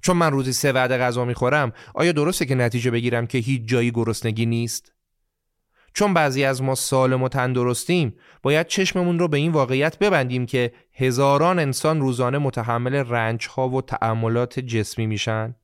[0.00, 3.90] چون من روزی سه وعده غذا می‌خورم آیا درسته که نتیجه بگیرم که هیچ جایی
[3.90, 4.92] گرسنگی نیست؟
[5.94, 10.72] چون بعضی از ما سالم و تندرستیم باید چشممون رو به این واقعیت ببندیم که
[10.92, 15.56] هزاران انسان روزانه متحمل رنج ها و تعملات جسمی میشن؟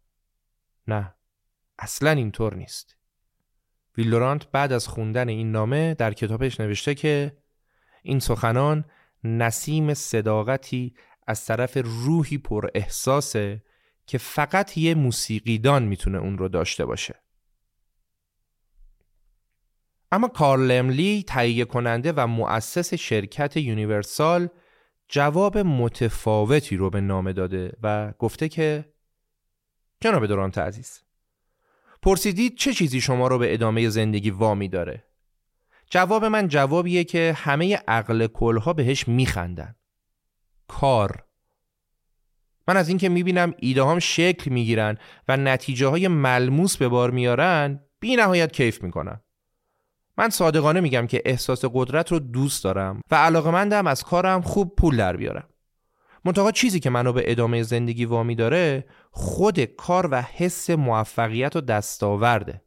[0.88, 1.14] نه
[1.78, 2.96] اصلا اینطور نیست
[3.96, 7.36] ویلورانت بعد از خوندن این نامه در کتابش نوشته که
[8.02, 8.84] این سخنان
[9.24, 10.94] نسیم صداقتی
[11.26, 13.62] از طرف روحی پر احساسه
[14.06, 17.23] که فقط یه موسیقیدان می‌تونه اون رو داشته باشه.
[20.14, 24.48] اما کارل لملی تهیه کننده و مؤسس شرکت یونیورسال
[25.08, 28.92] جواب متفاوتی رو به نامه داده و گفته که
[30.00, 31.02] جناب دورانت عزیز
[32.02, 35.04] پرسیدید چه چیزی شما رو به ادامه زندگی وامی داره؟
[35.90, 39.74] جواب من جوابیه که همه عقل کلها بهش میخندن.
[40.68, 41.24] کار.
[42.68, 44.98] من از اینکه می‌بینم ایده هام شکل می‌گیرن
[45.28, 49.20] و نتیجه های ملموس به بار میارن بی نهایت کیف می‌کنم.
[50.18, 54.96] من صادقانه میگم که احساس قدرت رو دوست دارم و علاقمندم از کارم خوب پول
[54.96, 55.48] در بیارم.
[56.24, 61.60] منتها چیزی که منو به ادامه زندگی وامی داره خود کار و حس موفقیت و
[61.60, 62.62] دستاورده.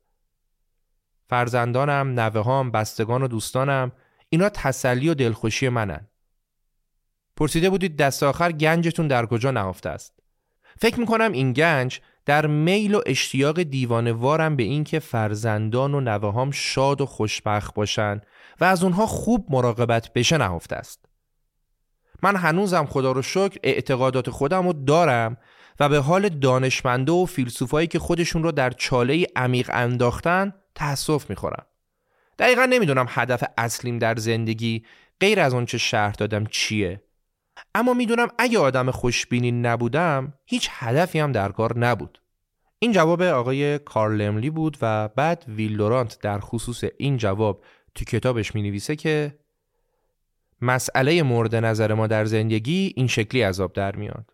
[1.30, 3.92] فرزندانم، نوهام، بستگان و دوستانم
[4.30, 6.08] اینا تسلی و دلخوشی منن.
[7.36, 10.20] پرسیده بودید دست آخر گنجتون در کجا نهفته است؟
[10.80, 17.02] فکر می‌کنم این گنج در میل و اشتیاق دیوانوارم به اینکه فرزندان و نوهام شاد
[17.02, 18.22] و خوشبخت باشن
[18.62, 21.06] و از اونها خوب مراقبت بشه نهفته است.
[22.24, 25.38] من هنوزم خدا رو شکر اعتقادات خودم رو دارم
[25.80, 31.66] و به حال دانشمنده و فیلسوفایی که خودشون رو در چاله عمیق انداختن تأسف می‌خورم.
[32.40, 34.86] دقیقا نمی‌دونم هدف اصلیم در زندگی
[35.20, 37.02] غیر از آنچه شهر دادم چیه.
[37.76, 42.22] اما می‌دونم اگه آدم خوشبینی نبودم هیچ هدفی هم در کار نبود.
[42.80, 47.64] این جواب آقای کارلملی بود و بعد ویلدورانت در خصوص این جواب
[47.96, 49.40] تو کتابش می نویسه که
[50.62, 54.34] مسئله مورد نظر ما در زندگی این شکلی عذاب در میاد.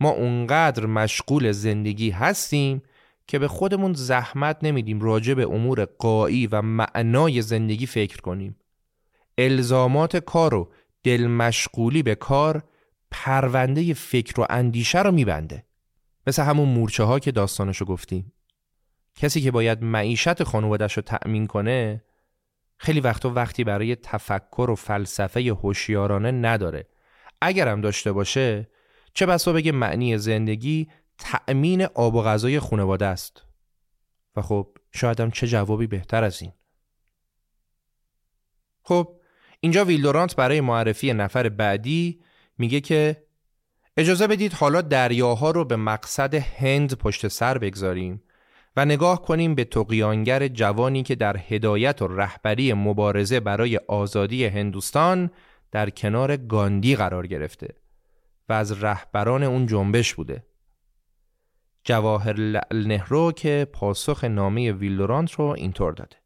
[0.00, 2.82] ما اونقدر مشغول زندگی هستیم
[3.26, 8.56] که به خودمون زحمت نمیدیم راجع به امور قایی و معنای زندگی فکر کنیم.
[9.38, 10.72] الزامات کار و
[11.02, 12.62] دل مشغولی به کار
[13.10, 15.66] پرونده فکر و اندیشه رو میبنده.
[16.26, 18.32] مثل همون مورچه ها که داستانشو گفتیم.
[19.14, 22.04] کسی که باید معیشت خانوادش رو تأمین کنه
[22.76, 26.88] خیلی وقتا وقتی برای تفکر و فلسفه هوشیارانه نداره.
[27.40, 28.70] اگرم داشته باشه
[29.14, 30.88] چه بسا بگه معنی زندگی
[31.18, 33.44] تأمین آب و غذای خانواده است.
[34.36, 36.52] و خب شایدم چه جوابی بهتر از این.
[38.82, 39.19] خب
[39.60, 42.20] اینجا ویلدورانت برای معرفی نفر بعدی
[42.58, 43.24] میگه که
[43.96, 48.22] اجازه بدید حالا دریاها رو به مقصد هند پشت سر بگذاریم
[48.76, 55.30] و نگاه کنیم به تقیانگر جوانی که در هدایت و رهبری مبارزه برای آزادی هندوستان
[55.70, 57.74] در کنار گاندی قرار گرفته
[58.48, 60.46] و از رهبران اون جنبش بوده.
[61.84, 66.16] جواهر لعل نهرو که پاسخ نامه ویلدورانت رو اینطور داده.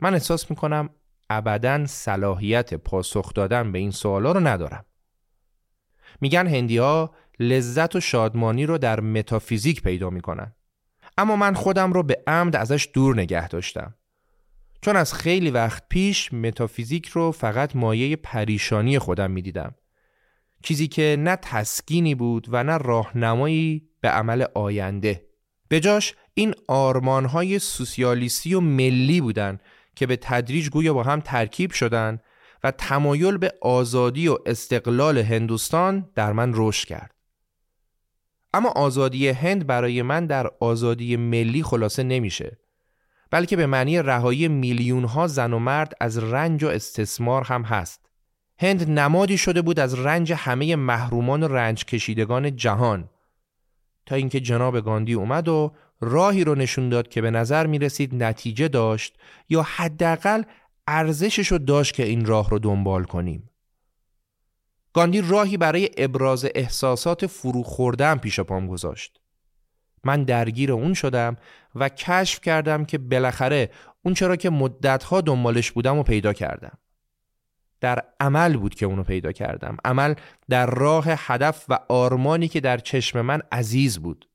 [0.00, 0.90] من احساس می‌کنم
[1.30, 4.84] ابدا صلاحیت پاسخ دادن به این سوالا رو ندارم.
[6.20, 10.52] میگن هندی ها لذت و شادمانی رو در متافیزیک پیدا می‌کنن.
[11.18, 13.94] اما من خودم رو به عمد ازش دور نگه داشتم.
[14.82, 19.74] چون از خیلی وقت پیش متافیزیک رو فقط مایه پریشانی خودم می‌دیدم.
[20.62, 25.26] چیزی که نه تسکینی بود و نه راهنمایی به عمل آینده.
[25.68, 29.58] به جاش این آرمانهای سوسیالیستی و ملی بودن
[30.00, 32.18] که به تدریج گویا با هم ترکیب شدن
[32.64, 37.14] و تمایل به آزادی و استقلال هندوستان در من رشد کرد.
[38.54, 42.58] اما آزادی هند برای من در آزادی ملی خلاصه نمیشه
[43.30, 48.10] بلکه به معنی رهایی میلیون ها زن و مرد از رنج و استثمار هم هست.
[48.58, 53.10] هند نمادی شده بود از رنج همه محرومان و رنج کشیدگان جهان.
[54.06, 58.22] تا اینکه جناب گاندی اومد و راهی رو نشون داد که به نظر می رسید
[58.22, 59.16] نتیجه داشت
[59.48, 60.42] یا حداقل
[60.86, 63.50] ارزشش رو داشت که این راه رو دنبال کنیم
[64.92, 69.20] گاندی راهی برای ابراز احساسات فرو خوردم پیش پام گذاشت.
[70.04, 71.36] من درگیر اون شدم
[71.74, 73.70] و کشف کردم که بالاخره
[74.02, 76.78] اون چرا که مدتها دنبالش بودم و پیدا کردم.
[77.80, 79.76] در عمل بود که اونو پیدا کردم.
[79.84, 80.14] عمل
[80.48, 84.29] در راه هدف و آرمانی که در چشم من عزیز بود.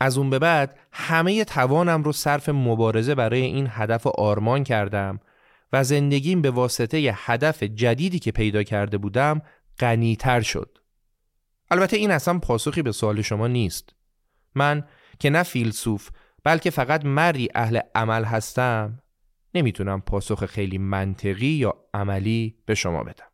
[0.00, 5.20] از اون به بعد همه توانم رو صرف مبارزه برای این هدف و آرمان کردم
[5.72, 9.42] و زندگیم به واسطه هدف جدیدی که پیدا کرده بودم
[9.78, 10.78] غنیتر شد.
[11.70, 13.94] البته این اصلا پاسخی به سوال شما نیست.
[14.54, 14.84] من
[15.18, 16.10] که نه فیلسوف
[16.44, 19.02] بلکه فقط مری اهل عمل هستم
[19.54, 23.28] نمی‌تونم پاسخ خیلی منطقی یا عملی به شما بدم.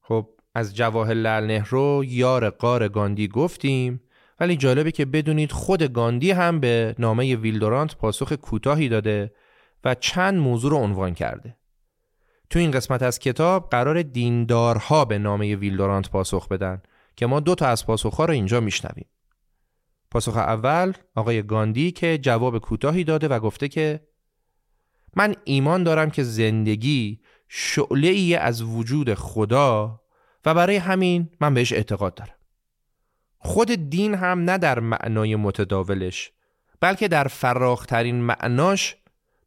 [0.00, 4.00] خب از جواهر لال نهرو یار قار گاندی گفتیم
[4.42, 9.32] ولی جالبه که بدونید خود گاندی هم به نامه ویلدورانت پاسخ کوتاهی داده
[9.84, 11.56] و چند موضوع رو عنوان کرده.
[12.50, 16.82] تو این قسمت از کتاب قرار دیندارها به نامه ویلدورانت پاسخ بدن
[17.16, 19.06] که ما دو تا از پاسخها رو اینجا میشنویم.
[20.10, 24.00] پاسخ اول آقای گاندی که جواب کوتاهی داده و گفته که
[25.16, 30.00] من ایمان دارم که زندگی شعله ای از وجود خدا
[30.44, 32.41] و برای همین من بهش اعتقاد دارم.
[33.44, 36.32] خود دین هم نه در معنای متداولش
[36.80, 38.96] بلکه در فراخترین معناش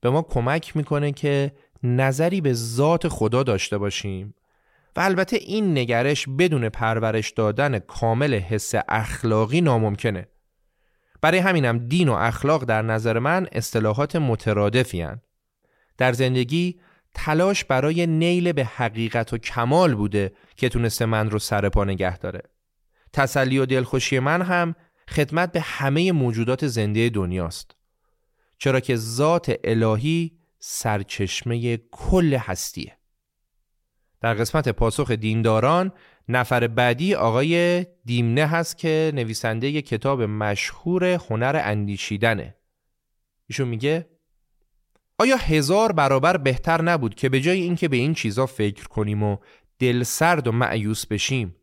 [0.02, 1.52] به ما کمک می‌کنه که
[1.84, 4.36] نظری به ذات خدا داشته باشیم.
[4.96, 10.28] و البته این نگرش بدون پرورش دادن کامل حس اخلاقی ناممکنه.
[11.22, 15.08] برای همینم دین و اخلاق در نظر من اصطلاحات مترادفی
[15.98, 16.80] در زندگی
[17.14, 22.18] تلاش برای نیل به حقیقت و کمال بوده که تونسته من رو سر پا نگه
[22.18, 22.42] داره.
[23.16, 24.76] تسلی و دلخوشی من هم
[25.10, 27.76] خدمت به همه موجودات زنده دنیاست.
[28.58, 32.98] چرا که ذات الهی سرچشمه کل هستیه.
[34.22, 35.92] در قسمت پاسخ دینداران
[36.30, 42.56] نفر بعدی آقای دیمنه هست که نویسنده کتاب مشهور هنر اندیشیدنه.
[43.48, 44.10] ایشون میگه
[45.20, 49.38] آیا هزار برابر بهتر نبود که به جای اینکه به این چیزا فکر کنیم و
[49.80, 51.56] دل سرد و معیوس بشیم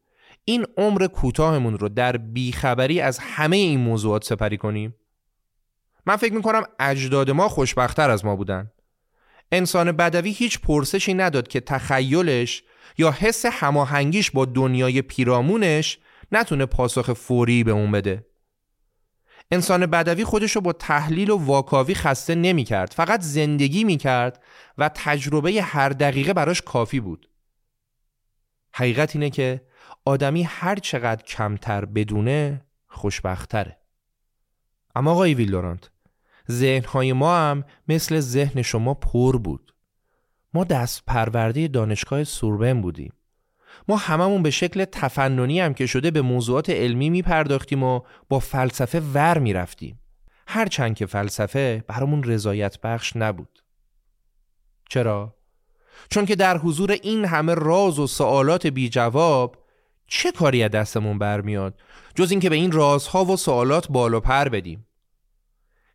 [0.44, 4.94] این عمر کوتاهمون رو در بیخبری از همه این موضوعات سپری کنیم؟
[6.06, 8.70] من فکر می‌کنم اجداد ما خوشبختتر از ما بودن.
[9.52, 12.62] انسان بدوی هیچ پرسشی نداد که تخیلش
[12.98, 15.98] یا حس هماهنگیش با دنیای پیرامونش
[16.32, 18.26] نتونه پاسخ فوری به اون بده.
[19.50, 24.42] انسان بدوی خودشو با تحلیل و واکاوی خسته نمی کرد فقط زندگی می کرد
[24.78, 27.28] و تجربه هر دقیقه براش کافی بود.
[28.74, 29.62] حقیقت اینه که
[30.04, 33.78] آدمی هر چقدر کمتر بدونه خوشبختره.
[34.94, 35.90] اما آقای ویلورانت
[36.50, 39.74] ذهنهای ما هم مثل ذهن شما پر بود.
[40.54, 43.12] ما دست پرورده دانشگاه سوربن بودیم.
[43.88, 48.38] ما هممون به شکل تفننی هم که شده به موضوعات علمی می پرداختیم و با
[48.38, 50.00] فلسفه ور می رفتیم
[50.46, 53.62] هرچند که فلسفه برامون رضایت بخش نبود.
[54.90, 55.36] چرا؟
[56.10, 59.61] چون که در حضور این همه راز و سوالات بی جواب
[60.14, 61.80] چه کاری از دستمون برمیاد؟
[62.14, 64.86] جز اینکه به این رازها و سوالات بال و پر بدیم.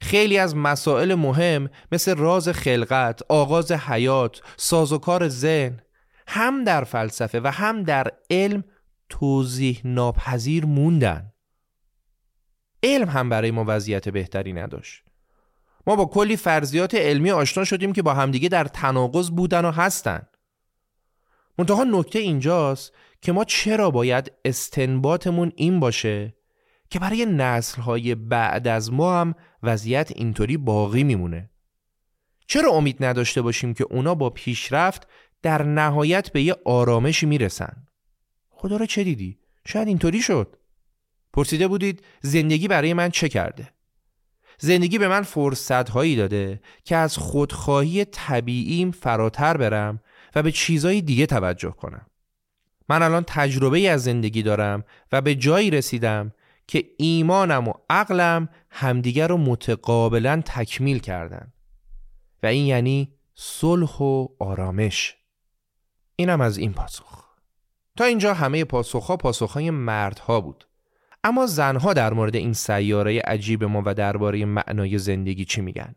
[0.01, 5.79] خیلی از مسائل مهم مثل راز خلقت، آغاز حیات، سازوکار ذهن
[6.27, 8.63] هم در فلسفه و هم در علم
[9.09, 11.31] توضیح ناپذیر موندن.
[12.83, 15.03] علم هم برای ما وضعیت بهتری نداشت.
[15.87, 20.27] ما با کلی فرضیات علمی آشنا شدیم که با همدیگه در تناقض بودن و هستن.
[21.57, 26.33] منتها نکته اینجاست که ما چرا باید استنباطمون این باشه
[26.89, 31.49] که برای نسلهای بعد از ما هم وضعیت اینطوری باقی میمونه
[32.47, 35.07] چرا امید نداشته باشیم که اونا با پیشرفت
[35.41, 37.87] در نهایت به یه آرامشی می‌رسن
[38.49, 40.55] خدا را چه دیدی؟ شاید اینطوری شد
[41.33, 43.69] پرسیده بودید زندگی برای من چه کرده؟
[44.59, 49.99] زندگی به من فرصت هایی داده که از خودخواهی طبیعیم فراتر برم
[50.35, 52.05] و به چیزهای دیگه توجه کنم
[52.89, 56.31] من الان تجربه از زندگی دارم و به جایی رسیدم
[56.67, 61.53] که ایمانم و عقلم همدیگر رو متقابلا تکمیل کردن.
[62.43, 65.15] و این یعنی صلح و آرامش.
[66.15, 67.23] اینم از این پاسخ.
[67.97, 70.67] تا اینجا همه پاسخها پاسخهای مردها بود.
[71.23, 75.95] اما زنها در مورد این سیاره عجیب ما و درباره معنای زندگی چی میگن؟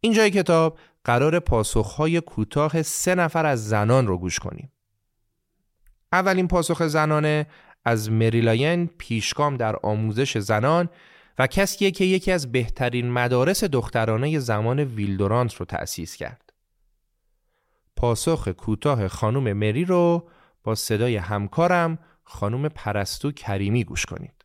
[0.00, 4.72] اینجای کتاب قرار پاسخهای کوتاه سه نفر از زنان رو گوش کنیم.
[6.12, 7.46] اولین پاسخ زنانه
[7.84, 10.88] از مریلاین پیشگام در آموزش زنان
[11.38, 16.52] و کسیه که یکی از بهترین مدارس دخترانه زمان ویلدورانت رو تأسیس کرد.
[17.96, 20.28] پاسخ کوتاه خانم مری رو
[20.64, 24.44] با صدای همکارم خانم پرستو کریمی گوش کنید.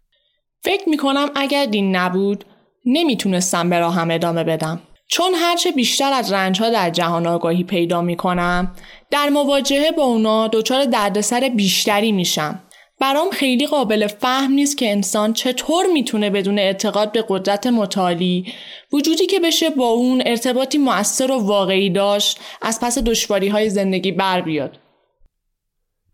[0.64, 2.45] فکر می‌کنم اگر دین نبود
[2.86, 4.80] نمی‌تونستم به راهم ادامه بدم.
[5.14, 8.76] چون هرچه بیشتر از رنجها در جهان آگاهی پیدا می‌کنم
[9.09, 12.59] در مواجهه با اونا دچار دردسر بیشتری میشم.
[12.99, 18.53] برام خیلی قابل فهم نیست که انسان چطور می‌تونه بدون اعتقاد به قدرت متعالی
[18.93, 24.12] وجودی که بشه با اون ارتباطی مؤثر و واقعی داشت از پس دشواری های زندگی
[24.12, 24.80] بر بیاد.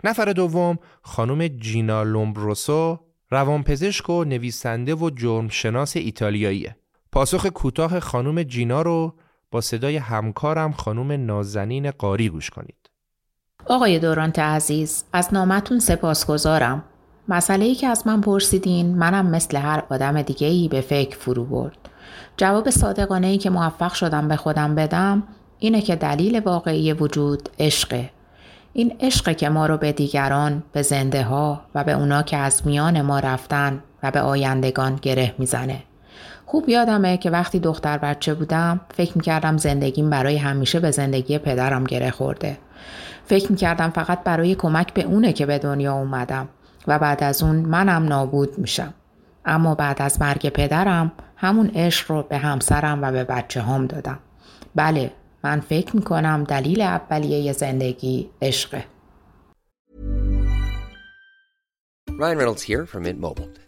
[0.03, 2.99] نفر دوم خانم جینا لومبروسو
[3.31, 6.75] روانپزشک و نویسنده و جرمشناس ایتالیاییه.
[7.18, 9.13] پاسخ کوتاه خانم جینا رو
[9.51, 12.89] با صدای همکارم خانم نازنین قاری گوش کنید.
[13.65, 16.84] آقای دورانت عزیز از نامتون سپاسگزارم.
[17.28, 21.45] مسئله ای که از من پرسیدین منم مثل هر آدم دیگه ای به فکر فرو
[21.45, 21.78] برد.
[22.38, 25.24] جواب صادقانه ای که موفق شدم به خودم بدم
[25.59, 28.09] اینه که دلیل واقعی وجود عشقه.
[28.74, 32.68] این عشق که ما رو به دیگران، به زنده ها و به اونا که از
[32.68, 35.84] میان ما رفتن و به آیندگان گره می‌زنه.
[36.49, 41.83] خوب یادمه که وقتی دختر بچه بودم فکر می‌کردم زندگیم برای همیشه به زندگی پدرم
[41.83, 42.57] گره خورده.
[43.25, 46.49] فکر می‌کردم فقط برای کمک به اونه که به دنیا اومدم
[46.87, 48.93] و بعد از اون منم نابود میشم.
[49.45, 54.19] اما بعد از مرگ پدرم همون عشق رو به همسرم و به بچه هم دادم.
[54.75, 55.11] بله
[55.43, 58.83] من فکر می‌کنم دلیل اولیه زندگی عشقه.
[62.19, 63.66] Ryan Reynolds here from Mint Mobile.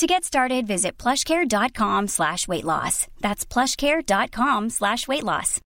[0.00, 3.06] To get started, visit plushcare.com slash weight loss.
[3.20, 5.60] That's plushcare.com slash weight loss.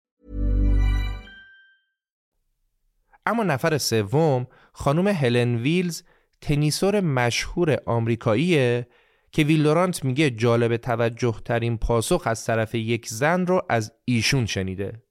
[3.27, 6.03] اما نفر سوم خانم هلن ویلز
[6.41, 8.87] تنیسور مشهور آمریکاییه
[9.33, 15.03] که ویلدورانت میگه جالب توجه ترین پاسخ از طرف یک زن رو از ایشون شنیده.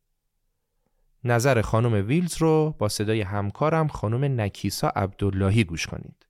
[1.24, 6.27] نظر خانم ویلز رو با صدای همکارم خانم نکیسا عبداللهی گوش کنید.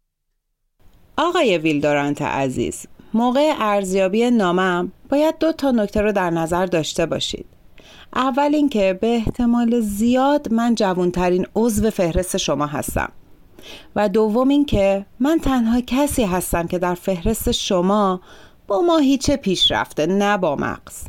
[1.17, 7.45] آقای ویلدورانت عزیز موقع ارزیابی نامم باید دو تا نکته رو در نظر داشته باشید.
[8.15, 13.11] اول اینکه به احتمال زیاد من جوانترین عضو فهرست شما هستم.
[13.95, 18.21] و دوم اینکه من تنها کسی هستم که در فهرست شما
[18.67, 21.03] با ماهیچه پیش رفته نه با مغز.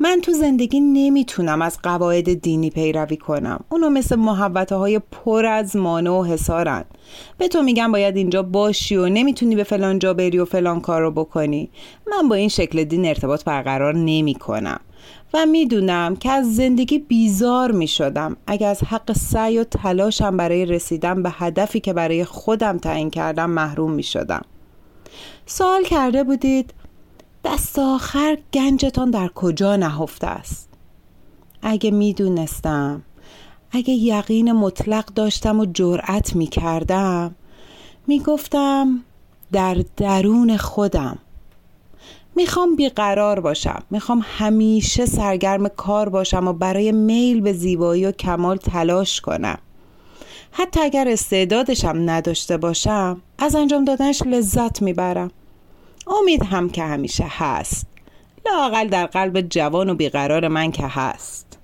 [0.00, 3.64] من تو زندگی نمی‌تونم از قواعد دینی پیروی کنم.
[3.68, 6.84] اونو مثل محوطه های پر از مانع و حسارن
[7.38, 11.02] به تو میگم باید اینجا باشی و نمی‌تونی به فلان جا بری و فلان کار
[11.02, 11.70] رو بکنی.
[12.06, 14.80] من با این شکل دین ارتباط برقرار نمی کنم
[15.34, 20.66] و می‌دونم که از زندگی بیزار می شدم اگر از حق سعی و تلاشم برای
[20.66, 24.42] رسیدن به هدفی که برای خودم تعیین کردم محروم می شدم
[25.46, 26.74] سوال کرده بودید
[27.48, 30.68] دست آخر گنجتان در کجا نهفته است؟
[31.62, 33.02] اگه می‌دونستم
[33.70, 37.34] اگه یقین مطلق داشتم و جرأت می کردم
[38.06, 39.00] می گفتم
[39.52, 41.18] در درون خودم.
[42.36, 48.56] می‌خوام بیقرار باشم می‌خوام همیشه سرگرم کار باشم و برای میل به زیبایی و کمال
[48.56, 49.58] تلاش کنم.
[50.52, 55.30] حتی اگر استعدادشم نداشته باشم از انجام دادنش لذت می‌برم.
[56.08, 57.86] امید هم که همیشه هست.
[58.46, 61.58] لاقل در قلب جوان و بیقرار من که هست.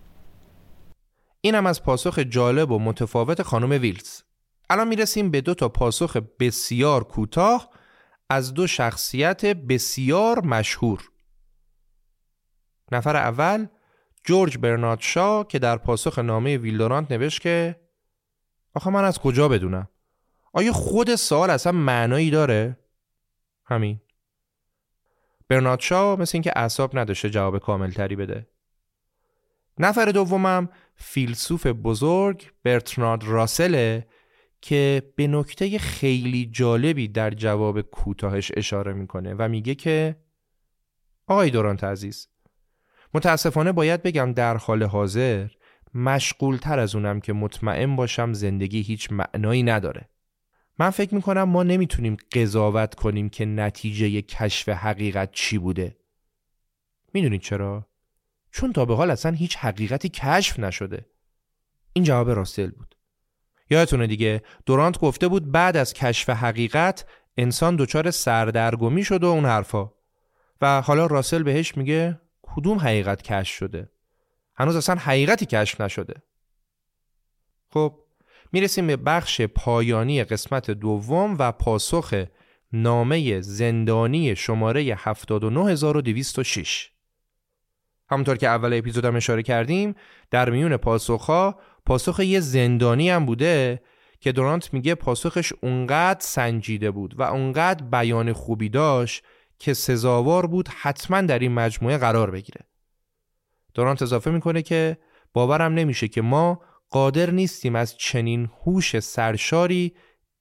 [1.41, 4.23] اینم از پاسخ جالب و متفاوت خانم ویلز.
[4.71, 7.71] الان می‌رسیم به دو تا پاسخ بسیار کوتاه
[8.31, 11.11] از دو شخصیت بسیار مشهور.
[12.93, 13.67] نفر اول
[14.25, 17.81] جورج برنارد شا که در پاسخ نامه ویلدورانت نوشت که
[18.75, 19.89] آخه من از کجا بدونم؟
[20.53, 22.79] آیا خود سوال اصلا معنایی داره؟
[23.65, 24.01] همین.
[25.49, 28.47] برنارد شا مثل اینکه اعصاب نداشته جواب کامل تری بده.
[29.79, 34.07] نفر دومم فیلسوف بزرگ برتراند راسله
[34.61, 40.17] که به نکته خیلی جالبی در جواب کوتاهش اشاره می‌کنه و میگه که
[41.27, 42.29] آقای دورانت عزیز
[43.15, 45.49] متاسفانه باید بگم در حال حاضر
[45.95, 50.09] مشغول تر از اونم که مطمئن باشم زندگی هیچ معنایی نداره.
[50.79, 55.97] من فکر می‌کنم ما نمی‌تونیم قضاوت کنیم که نتیجه کشف حقیقت چی بوده.
[57.13, 57.87] می‌دونید چرا؟
[58.51, 61.07] چون تا به حال اصلا هیچ حقیقتی کشف نشده.
[61.93, 62.97] این جواب راستل بود.
[63.71, 67.07] یادتونه دیگه دورانت گفته بود بعد از کشف حقیقت
[67.37, 69.91] انسان دچار سردرگمی شد و اون حرفا.
[70.61, 73.91] و حالا راسل بهش میگه کدوم حقیقت کشف شده؟
[74.55, 76.23] هنوز اصلا حقیقتی کشف نشده.
[77.71, 78.04] خب
[78.55, 82.25] می‌رسیم به بخش پایانی قسمت دوم و پاسخ
[82.73, 86.91] نامه زندانی شماره 79206
[88.11, 89.95] همونطور که اول اپیزودم اشاره کردیم
[90.31, 93.83] در میون پاسخها پاسخ یه زندانی هم بوده
[94.21, 99.25] که دورانت میگه پاسخش اونقدر سنجیده بود و اونقدر بیان خوبی داشت
[99.59, 102.61] که سزاوار بود حتما در این مجموعه قرار بگیره.
[103.75, 104.99] دورانت اضافه می‌کنه که
[105.33, 109.93] باورم نمیشه که ما قادر نیستیم از چنین هوش سرشاری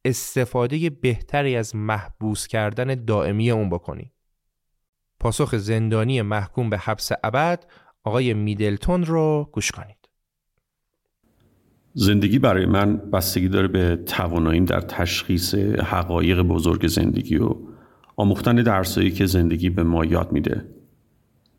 [0.06, 4.12] استفاده بهتری از محبوس کردن دائمی اون بکنیم.
[5.20, 7.66] پاسخ زندانی محکوم به حبس ابد
[8.04, 9.98] آقای میدلتون رو گوش کنید.
[11.94, 17.56] زندگی برای من بستگی داره به تواناییم در تشخیص حقایق بزرگ زندگی و
[18.16, 20.66] آموختن درسایی که زندگی به ما یاد میده.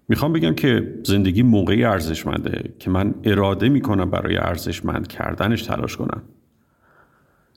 [0.09, 6.23] می‌خوام بگم که زندگی موقعی ارزشمنده که من اراده می‌کنم برای ارزشمند کردنش تلاش کنم.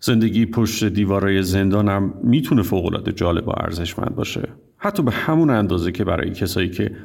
[0.01, 4.49] زندگی پشت دیوارای زندانم می‌تونه فوقالعاده جالب و ارزشمند باشه.
[4.77, 6.95] حتی به همون اندازه که برای کسایی که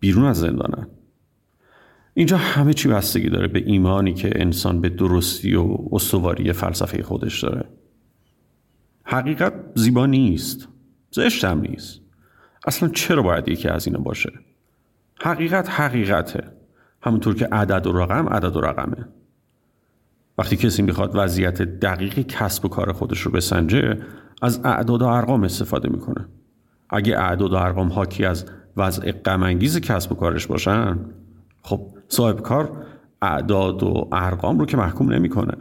[0.00, 0.86] بیرون از زندانن.
[2.14, 7.44] اینجا همه چی بستگی داره به ایمانی که انسان به درستی و استواری فلسفه خودش
[7.44, 7.64] داره.
[9.04, 10.68] حقیقت زیبا نیست.
[11.10, 12.00] زشت نیست.
[12.66, 14.32] اصلا چرا باید یکی از اینا باشه؟
[15.24, 16.52] حقیقت حقیقته.
[17.02, 19.08] همونطور که عدد و رقم عدد و رقمه.
[20.38, 23.98] وقتی کسی می‌خواد وضعیت دقیق کسب و کار خودش رو بسنجه
[24.42, 26.28] از اعداد و ارقام استفاده می‌کنه.
[26.90, 28.46] اگه اعداد و ارقام حاکی از
[28.76, 30.98] وضع غمانگیز کسب و کارش باشن
[31.62, 32.86] خب صاحب کار
[33.22, 35.56] اعداد و ارقام رو که محکوم نمی‌کنه.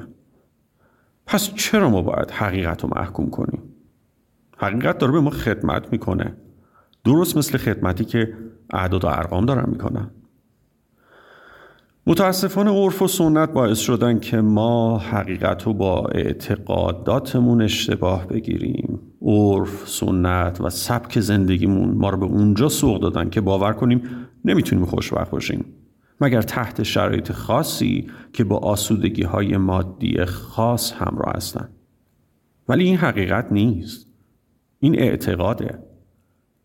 [1.25, 3.61] پس چرا ما باید حقیقت رو محکوم کنیم؟
[4.57, 6.37] حقیقت داره به ما خدمت می‌کنه.
[7.03, 8.33] درست مثل خدمتی که
[8.69, 10.11] اعداد و ارقام دارن می‌کنن.
[12.07, 18.99] متاسفانه عرف و سنت باعث شدن که ما حقیقت رو با اعتقاداتمون اشتباه بگیریم.
[19.21, 24.01] عرف، سنت و سبک زندگیمون ما رو به اونجا سوق دادن که باور کنیم
[24.45, 25.65] نمی‌تونیم خوشبخت باشیم.
[26.21, 31.69] مگر تحت شرایط خاصی که با آسودگی های مادی خاص همراه هستن.
[32.69, 34.07] ولی این حقیقت نیست.
[34.79, 35.79] این اعتقاده.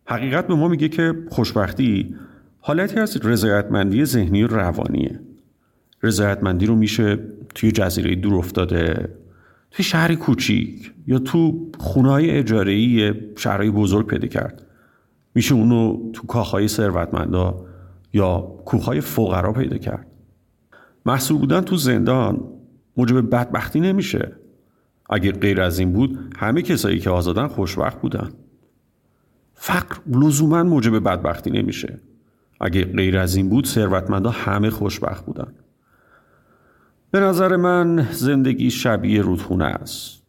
[0.06, 2.14] حقیقت به ما میگه که خوشبختی
[2.60, 5.20] حالتی از رضایتمندی ذهنی و روانیه.
[6.02, 7.18] رضایتمندی رو میشه
[7.54, 9.08] توی جزیره دور افتاده
[9.70, 14.66] توی شهری کوچیک یا تو خونهای اجارهی شهرهای بزرگ پیدا کرد.
[15.34, 17.66] میشه اونو تو کاخهای ثروتمندا
[18.12, 20.06] یا کوخهای فقرا پیدا کرد.
[21.06, 22.44] محصول بودن تو زندان
[22.96, 24.32] موجب بدبختی نمیشه.
[25.10, 28.28] اگه غیر از این بود همه کسایی که آزادن خوشبخت بودن.
[29.56, 31.98] فقر لزوما موجب بدبختی نمیشه.
[32.60, 35.52] اگه غیر از این بود ثروتمندا همه خوشبخت بودن.
[37.10, 40.22] به نظر من زندگی شبیه رودخونه است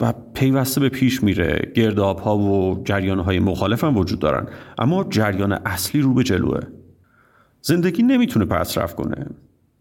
[0.00, 1.72] و پیوسته به پیش میره.
[1.74, 4.46] گرداب ها و جریان های مخالف هم وجود دارن
[4.78, 6.60] اما جریان اصلی رو به جلوه.
[7.60, 9.26] زندگی نمی‌تونه پس کنه.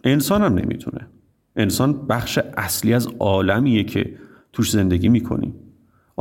[0.03, 1.07] انسان هم نمی‌تونه.
[1.55, 4.17] انسان بخش اصلی از عالمیه که
[4.53, 5.55] توش زندگی می‌کنیم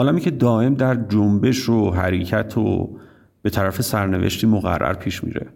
[0.00, 2.98] عالمی که دائم در جنبش و حرکت و
[3.42, 5.46] به طرف سرنوشتی مقرر پیش میره.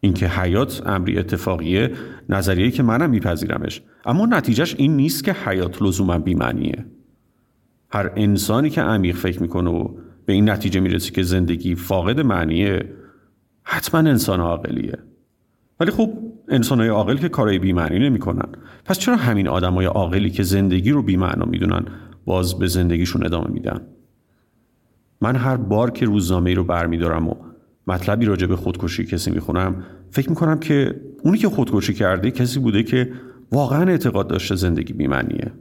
[0.00, 1.92] اینکه حیات امری اتفاقیه
[2.28, 3.82] نظریه که منم میپذیرمش.
[4.04, 6.86] اما نتیجهش این نیست که حیات لزوما بیمعنیه.
[7.90, 9.88] هر انسانی که عمیق فکر می‌کنه و
[10.26, 12.92] به این نتیجه می‌رسه که زندگی فاقد معنیه
[13.62, 14.98] حتما انسان عاقلیه.
[15.80, 16.12] ولی خب
[16.70, 18.48] های عاقل که کارهای بیمعنی نمی‌کنن.
[18.84, 21.84] پس چرا همین آدمای عاقلی که زندگی رو بیمعنا می‌دونن
[22.24, 23.80] باز به زندگیشون ادامه میدن.
[25.20, 27.34] من هر بار که روزنامه رو برمیدارم و
[27.86, 32.82] مطلبی راجع به خودکشی کسی می‌خونم فکر می‌کنم که اونی که خودکشی کرده کسی بوده
[32.82, 33.12] که
[33.52, 35.52] واقعا اعتقاد داشته زندگی بیمعنیه.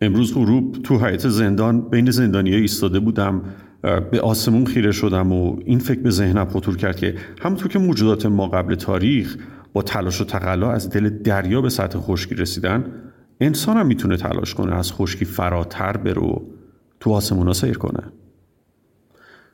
[0.00, 3.42] امروز غروب تو حیات زندان بین زندانی ایستاده بودم
[3.82, 8.26] به آسمون خیره شدم و این فکر به ذهنم خطور کرد که همونطور که موجودات
[8.26, 9.36] ما قبل تاریخ
[9.72, 12.84] با تلاش و تقلا از دل دریا به سطح خشکی رسیدن
[13.40, 16.42] انسان هم می‌تونه تلاش کنه از خشکی فراتر برو
[17.00, 18.02] تو آسمونا سیر کنه.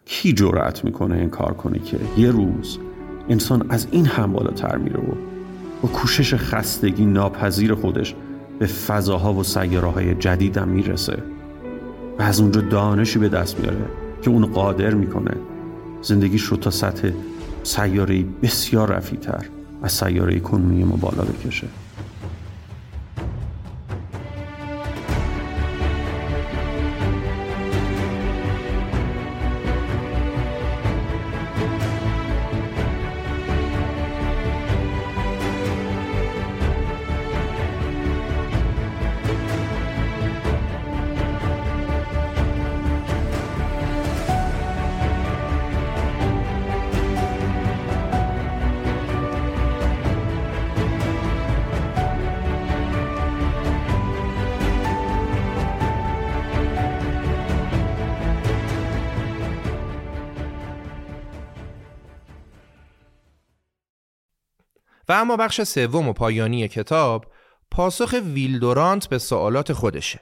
[0.04, 2.78] کی جرأت می‌کنه این کار کنه که یه روز
[3.28, 5.14] انسان از این هم بالاتر میره و
[5.82, 8.14] با کوشش خستگی ناپذیر خودش
[8.58, 11.22] به فضاها و سیاره جدیدم می‌رسه
[12.18, 13.84] و از اونجا دانشی به دست میاره
[14.22, 15.36] که اون قادر می‌کنه
[16.02, 17.10] زندگیش رو تا سطح
[17.62, 19.46] سیاره بسیار رفیتر
[19.82, 21.66] از سیاره کنونی ما بالا بکشه.
[65.22, 67.32] اما بخش سوم و پایانی کتاب
[67.70, 70.20] پاسخ ویلدورانت به سوالات خودشه.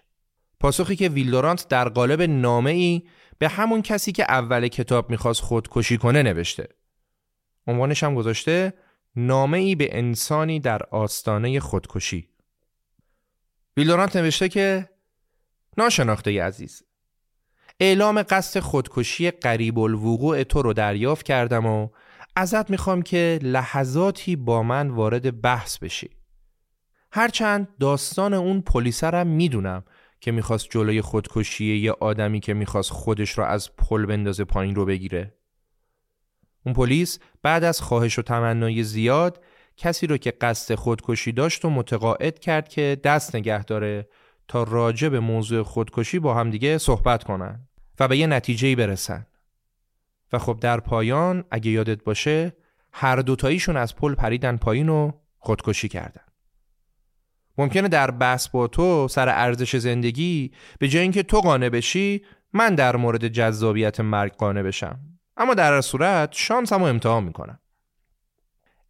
[0.61, 3.03] پاسخی که ویلدورانت در قالب نامه ای
[3.39, 6.69] به همون کسی که اول کتاب می‌خواست خودکشی کنه نوشته.
[7.67, 8.73] عنوانش هم گذاشته
[9.17, 12.29] نامه ای به انسانی در آستانه خودکشی.
[13.77, 14.89] ویلدورانت نوشته که
[15.79, 16.83] ناشناخته عزیز
[17.81, 21.89] اعلام قصد خودکشی قریب الوقوع تو رو دریافت کردم و
[22.37, 26.11] ازت می‌خوام که لحظاتی با من وارد بحث بشی.
[27.13, 29.85] هرچند داستان اون پلیسرم می‌دونم
[30.21, 34.85] که می‌خواست جلوی خودکشی یه آدمی که می‌خواست خودش را از پل بندازه پایین رو
[34.85, 35.35] بگیره.
[36.67, 39.45] اون پلیس بعد از خواهش و تمنای زیاد
[39.77, 44.09] کسی رو که قصد خودکشی داشت و متقاعد کرد که دست نگه داره
[44.49, 47.69] تا راجع به موضوع خودکشی با همدیگه صحبت کنن
[48.01, 49.27] و به یه نتیجه برسن.
[50.33, 52.53] و خب در پایان اگه یادت باشه
[52.93, 56.23] هر دوتاییشون از پل پریدن پایین و خودکشی کردن.
[57.59, 62.75] ممکنه در بحث با تو سر ارزش زندگی به جای اینکه تو قانع بشی من
[62.75, 64.99] در مورد جذابیت مرگ قانع بشم.
[65.37, 67.59] اما در صورت شانسمو امتحان می‌کنم.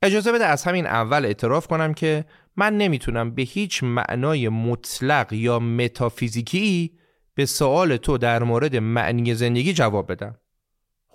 [0.03, 2.25] اجازه بده از همین اول اعتراف کنم که
[2.57, 6.99] من نمی‌تونم به هیچ معنای مطلق یا متافیزیکی
[7.35, 10.37] به سوال تو در مورد معنی زندگی جواب بدم.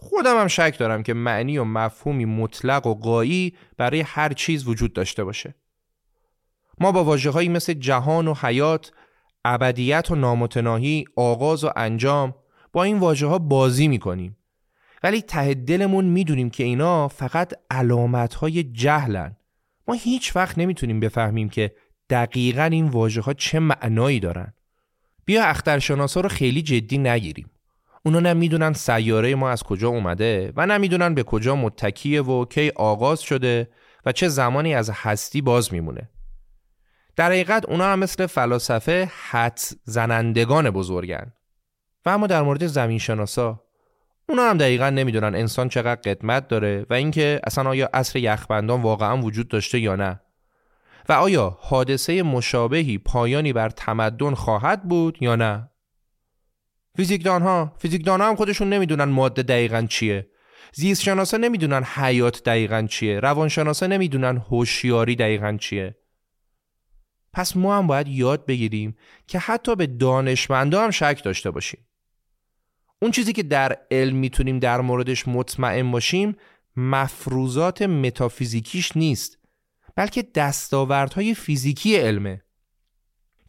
[0.09, 4.93] خودم هم شک دارم که معنی و مفهومی مطلق و قایی برای هر چیز وجود
[4.93, 5.55] داشته باشه.
[6.79, 8.91] ما با واجه مثل جهان و حیات
[9.45, 12.35] ابدیت و نامتناهی آغاز و انجام
[12.73, 14.37] با این واجه ها بازی می‌کنیم.
[15.03, 19.37] ولی ته دلمون می‌دونیم که اینا فقط علامت های جهلن.
[19.87, 21.75] ما هیچ وقت نمی‌تونیم بفهمیم که
[22.09, 24.53] دقیقا این واجه ها چه معنایی دارن.
[25.25, 27.49] بیا اخترشناسا رو خیلی جدی نگیریم.
[28.05, 32.45] اونا نه می‌دونن سیاره ما از کجا اومده و نه می‌دونن به کجا متکیه و
[32.45, 33.69] کی آغاز شده
[34.05, 36.09] و چه زمانی از هستی باز میمونه.
[37.15, 41.33] در حقیقت اونا هم مثل فلاسفه حد زنندگان بزرگن.
[42.05, 43.61] و اما در مورد زمین شناسا
[44.29, 49.21] اونا هم دقیقا نمی‌دونن انسان چقدر قدمت داره و اینکه اصلا آیا عصر یخبندان واقعا
[49.21, 50.19] وجود داشته یا نه.
[51.09, 55.69] و آیا حادثه مشابهی پایانی بر تمدن خواهد بود یا نه.
[56.95, 60.29] فیزیکدان ها فیزیکدان هم خودشون نمی‌دونن ماده دقیقا چیه.
[60.73, 63.19] زیست شناسا نمی‌دونن حیات دقیقا چیه.
[63.19, 65.95] روانشناسا نمی‌دونن هوشیاری دقیقا چیه.
[67.33, 68.95] پس ما هم باید یاد بگیریم
[69.27, 71.87] که حتی به دانشمندا هم شک داشته باشیم.
[73.01, 76.35] اون چیزی که در علم می‌تونیم در موردش مطمئن باشیم
[76.75, 79.37] مفروضات متافیزیکیش نیست
[79.95, 82.41] بلکه دستاوردهای فیزیکی علمه.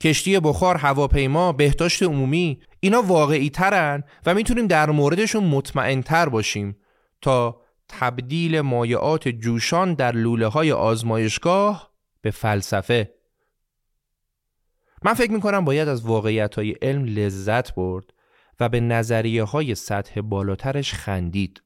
[0.01, 6.77] کشتی بخار هواپیما بهداشت عمومی اینا واقعی ترن و می‌تونیم در موردشون مطمئن تر باشیم
[7.21, 13.15] تا تبدیل مایعات جوشان در لوله های آزمایشگاه به فلسفه.
[15.03, 18.05] من فکر می‌کنم باید از واقعیت های علم لذت برد
[18.61, 21.63] و به نظریه های سطح بالاترش خندید.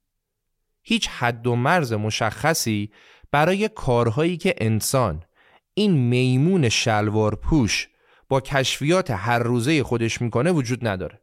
[0.82, 2.90] هیچ حد و مرز مشخصی
[3.30, 5.22] برای کارهایی که انسان
[5.74, 7.88] این میمون شلوار پوش
[8.30, 11.20] با کشفیات هر روزه خودش می‌کنه وجود نداره.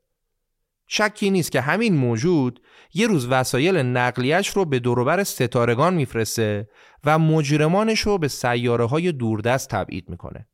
[0.87, 2.61] شکی نیست که همین موجود
[2.93, 6.69] یه روز وسایل نقلیش رو به دوروبر ستارگان میفرسته
[7.03, 10.47] و مجرمانش رو به سیاره های دوردست تبعید می‌کنه.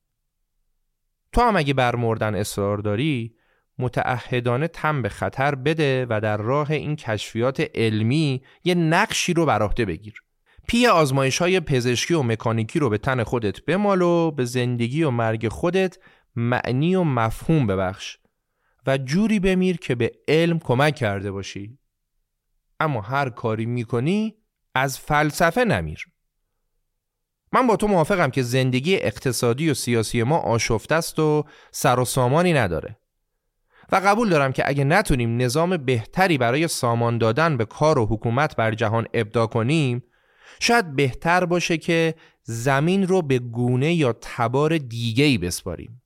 [1.32, 3.36] تو هم اگه بر مردن اصرار داری
[3.80, 9.62] متعهدانه تم به خطر بده و در راه این کشفیات علمی یه نقشی رو بر
[9.62, 10.24] عهده بگیر.
[10.68, 15.10] پی آزمایش های پزشکی و مکانیکی رو به تن خودت بمال و به زندگی و
[15.10, 15.98] مرگ خودت
[16.36, 18.18] معنی و مفهوم ببخش
[18.88, 21.80] و جوری بمیر که به علم کمک کرده باشی.
[22.80, 24.36] اما هر کاری می‌کنی
[24.76, 26.08] از فلسفه نمیر.
[27.52, 32.06] من با تو موافقم که زندگی اقتصادی و سیاسی ما آشفته است و سر و
[32.06, 32.98] سامانی نداره.
[33.92, 38.56] و قبول دارم که اگه نتونیم نظام بهتری برای سامان دادن به کار و حکومت
[38.56, 40.04] بر جهان ابدا کنیم
[40.60, 46.03] شاید بهتر باشه که زمین رو به گونه یا تبار دیگه ای بسپاریم.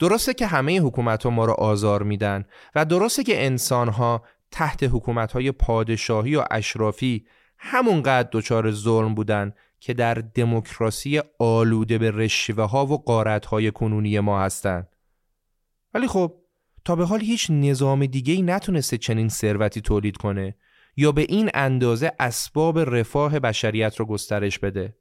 [0.00, 2.44] درسته که همه حکومت ها ما رو آزار میدن
[2.74, 7.26] و درسته که انسان ها تحت حکومت های پادشاهی و اشرافی
[7.58, 14.20] همونقدر دچار ظلم بودن که در دموکراسی آلوده به رشوه ها و قارت های کنونی
[14.20, 14.88] ما هستند.
[15.94, 16.36] ولی خب
[16.84, 20.56] تا به حال هیچ نظام دیگه ای نتونسته چنین ثروتی تولید کنه
[20.96, 24.96] یا به این اندازه اسباب رفاه بشریت رو گسترش بده.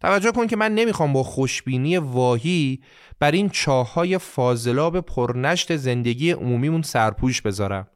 [0.00, 2.82] توجه کن که من نمی‌خوام با خوشبینی واهی
[3.18, 7.88] بر این چاهای فاضلاب پرنشت زندگی عمومیمون سرپوش بذارم.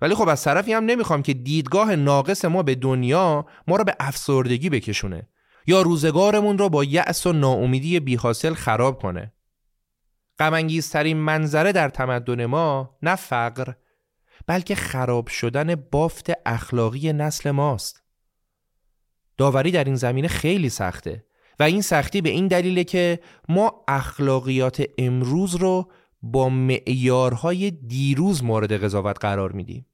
[0.00, 3.96] ولی خب از طرفی هم نمی‌خوام که دیدگاه ناقص ما به دنیا ما رو به
[4.00, 5.28] افسردگی بکشونه
[5.66, 9.32] یا روزگارمون رو با یأس و ناامیدی بیحاصل خراب کنه.
[10.38, 13.72] غمانگیزترین منظره در تمدن ما نه فقر
[14.46, 18.02] بلکه خراب شدن بافت اخلاقی نسل ماست.
[19.38, 21.24] داوری در این زمینه خیلی سخته
[21.58, 25.90] و این سختی به این دلیله که ما اخلاقیات امروز رو
[26.22, 29.86] با معیارهای دیروز مورد قضاوت قرار میدیم.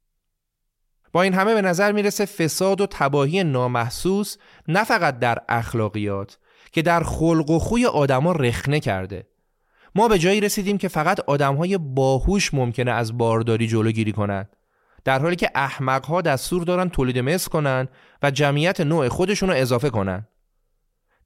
[1.12, 4.36] با این همه به نظر می‌رسه فساد و تباهی نامحسوس
[4.69, 6.39] نه فقط در اخلاقیات
[6.73, 9.27] که در خلق و خوی آدما رخنه کرده.
[9.94, 14.56] ما به جایی رسیدیم که فقط آدمهای باهوش ممکنه از بارداری جلوگیری کنند.
[15.05, 17.89] در حالی که احمقها دستور دارن تولید مثل کنن
[18.23, 20.27] و جمعیت نوع خودشون رو اضافه کنن.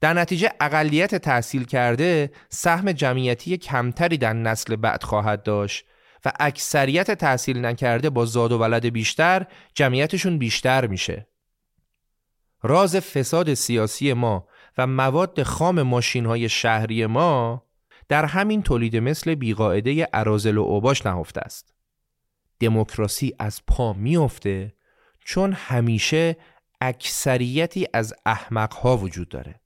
[0.00, 5.84] در نتیجه اقلیت تحصیل کرده سهم جمعیتی کمتری در نسل بعد خواهد داشت
[6.24, 11.26] و اکثریت تحصیل نکرده با زاد و ولد بیشتر جمعیتشون بیشتر میشه.
[12.62, 14.48] راز فساد سیاسی ما
[14.78, 17.62] و مواد خام ماشین های شهری ما
[18.08, 21.75] در همین تولید مثل بیقاعده ارازل و اوباش نهفته است.
[22.60, 24.74] دموکراسی از پا میافته
[25.24, 26.36] چون همیشه
[26.80, 29.60] اکثریتی از احمقها وجود داره.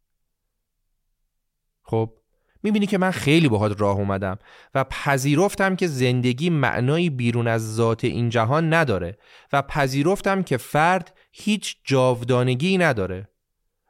[1.83, 2.21] خب
[2.63, 4.39] می‌بینی که من خیلی باهات راه اومدم
[4.75, 9.19] و پذیرفتم که زندگی معنایی بیرون از ذات این جهان نداره
[9.53, 13.29] و پذیرفتم که فرد هیچ جاودانگی نداره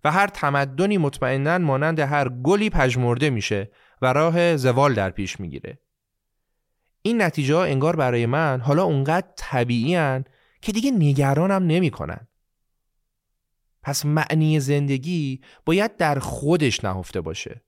[0.05, 3.70] و هر تمدنی مطمئنا مانند هر گلی پژمرده میشه
[4.02, 5.78] و راه زوال در پیش می‌گیره
[7.02, 10.24] این نتیجه ها انگار برای من حالا اونقدر طبیعی هن
[10.62, 12.28] که دیگه نگرانم نمی‌کنن.
[13.82, 17.62] پس معنی زندگی باید در خودش نهفته باشه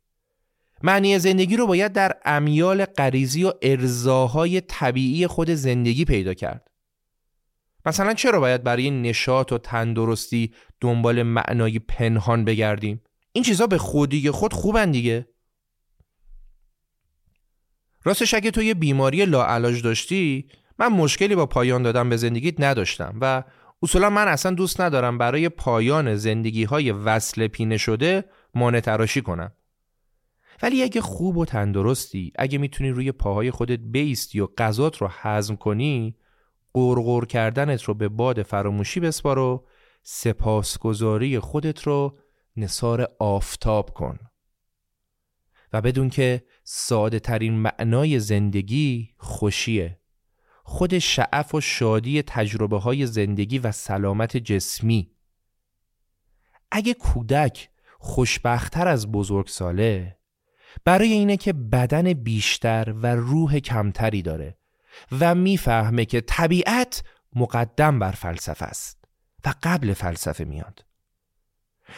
[0.82, 6.70] معنی زندگی رو باید در امیال غریزی و ارزاهای طبیعی خود زندگی پیدا کرد.
[7.86, 13.02] مثلا چرا باید برای نشاط و تندرستی دنبال معنای پنهان بگردیم؟
[13.32, 15.28] این چیزا به خودی خود خوبن دیگه.
[18.04, 20.48] راستش اگه تو یه بیماری لاعلاج داشتی
[20.78, 23.42] من مشکلی با پایان دادن به زندگیت نداشتم و
[23.82, 28.24] اصولا من اصلا دوست ندارم برای پایان زندگی های وصل پینه شده
[28.54, 29.52] مانع تراشی کنم.
[30.62, 35.56] ولی اگه خوب و تندرستی اگه می‌تونی روی پاهای خودت بیستی و غذات رو هضم
[35.56, 36.16] کنی
[36.74, 39.66] قرقر کردنت رو به باد فراموشی بسپار و
[40.02, 42.18] سپاسگزاری خودت رو
[42.56, 44.18] نصار آفتاب کن
[45.72, 49.98] و بدون که ساده ترین معنای زندگی خوشیه.
[50.64, 55.10] خود شعف و شادی تجربه های زندگی و سلامت جسمی.
[56.70, 60.18] اگه کودک خوشبختتر از بزرگ ساله
[60.84, 64.56] برای اینه که بدن بیشتر و روح کمتری داره
[65.20, 67.04] و می‌فهمه که طبیعت
[67.36, 69.04] مقدم بر فلسفه است
[69.44, 70.84] و قبل فلسفه میاد.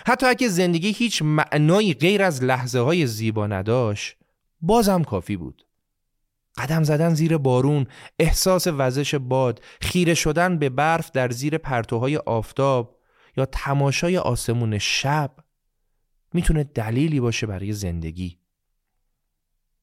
[0.06, 4.16] حتی اگه زندگی هیچ معنایی غیر از لحظه های زیبا نداشت
[4.66, 5.66] بازم کافی بود.
[6.56, 7.86] قدم زدن زیر بارون،
[8.18, 13.00] احساس وزش باد، خیره شدن به برف در زیر پرتوهای آفتاب
[13.36, 15.30] یا تماشای آسمون شب
[16.32, 18.38] می‌تونه دلیلی باشه برای زندگی.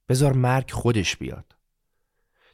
[0.09, 1.55] بذار مرگ خودش بیاد.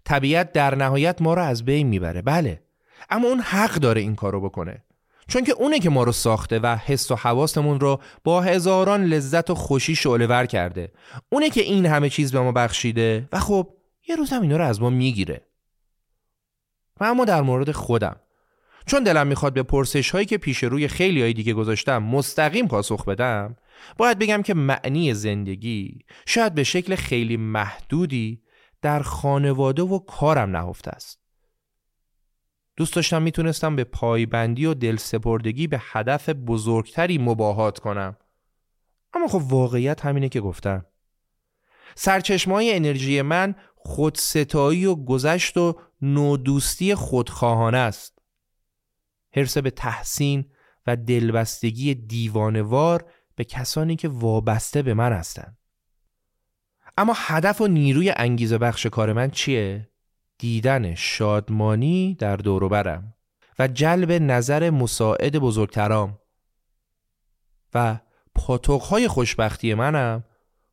[0.05, 2.63] طبیعت در نهایت ما رو از بین می‌بره بله.
[3.09, 4.83] اما اون حق داره این کارو بکنه.
[5.27, 9.49] چون که اونه که ما رو ساخته و حس و حواستمون رو با هزاران لذت
[9.49, 10.91] و خوشی شعله کرده.
[11.29, 13.73] اونه که این همه چیز به ما بخشیده و خب
[14.07, 15.41] یه روز هم اینا رو از ما می‌گیره.
[16.99, 18.15] و اما در مورد خودم.
[18.85, 23.05] چون دلم می‌خواد به پرسش هایی که پیش روی خیلی های دیگه گذاشتم مستقیم پاسخ
[23.05, 23.55] بدم
[23.97, 28.41] باید بگم که معنی زندگی شاید به شکل خیلی محدودی
[28.81, 31.26] در خانواده و کارم نهفته است.
[32.77, 38.17] دوست داشتم می‌تونستم به پایبندی و دلسپردگی به هدف بزرگتری مباهات کنم.
[39.13, 40.85] اما خب واقعیت همینه که گفتم.
[41.95, 48.19] سرچشمای انرژی من خودستایی و گذشت و نودوستی خودخواهانه است.
[49.35, 50.45] حرس به تحسین
[50.87, 55.57] و دلبستگی دیوانوار به کسانی که وابسته به من هستند
[56.97, 59.89] اما هدف و نیروی انگیزه بخش کار من چیه؟
[60.37, 63.13] دیدن شادمانی در دوروبرم
[63.59, 66.19] و جلب نظر مساعد بزرگترام
[67.73, 67.99] و
[68.35, 70.23] پاتوقهای خوشبختی منم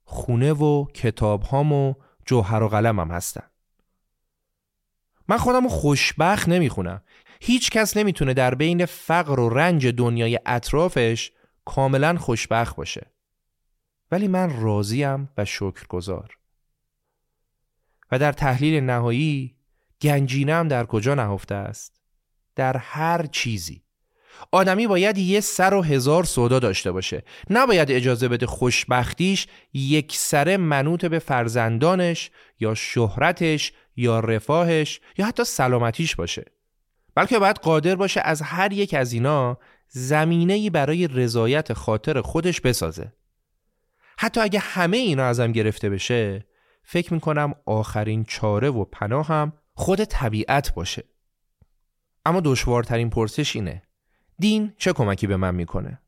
[0.05, 1.95] خونه و کتابهام و
[2.27, 3.47] جوهر و قلمم هستن.
[5.29, 7.03] من خودم خوشبخت نمی‌خونم.
[7.41, 11.33] هیچ کس نمی‌تونه در بین فقر و رنج دنیای اطرافش
[11.65, 13.11] کاملا خوشبخت باشه.
[14.11, 16.39] ولی من راضیم و شکرگزار.
[18.11, 19.54] و در تحلیل نهایی
[20.03, 22.01] گنجینم در کجا نهفته است؟
[22.57, 23.85] در هر چیزی.
[24.53, 27.23] آدمی باید یه سر و هزار سودا داشته باشه.
[27.51, 32.31] نباید اجازه بده خوشبختیش یک سر منوط به فرزندانش
[32.61, 36.45] یا شهرتش یا رفاهش یا حتی سلامتیش باشه.
[37.15, 39.59] بلکه باید قادر باشه از هر یک از اینا
[39.89, 43.13] زمینه‌ای برای رضایت خاطر خودش بسازه.
[44.19, 46.47] حتی اگه همه اینا ازم گرفته بشه
[46.83, 51.05] فکر می‌کنم آخرین چاره و پناه هم خود طبیعت باشه.
[52.27, 53.83] اما دشوارترین پرسش اینه
[54.39, 56.01] دین چه کمکی به من می‌کنه؟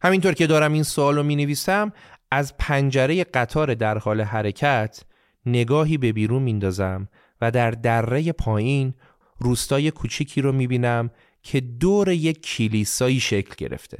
[0.00, 1.92] همینطور که دارم این سوال رو می نویسم
[2.30, 5.04] از پنجره قطار در حال حرکت
[5.46, 7.08] نگاهی به بیرون میندازم
[7.40, 8.94] و در دره پایین
[9.38, 11.10] روستای کوچیکی رو می‌بینم
[11.42, 13.98] که دور یک کلیسایی شکل گرفته.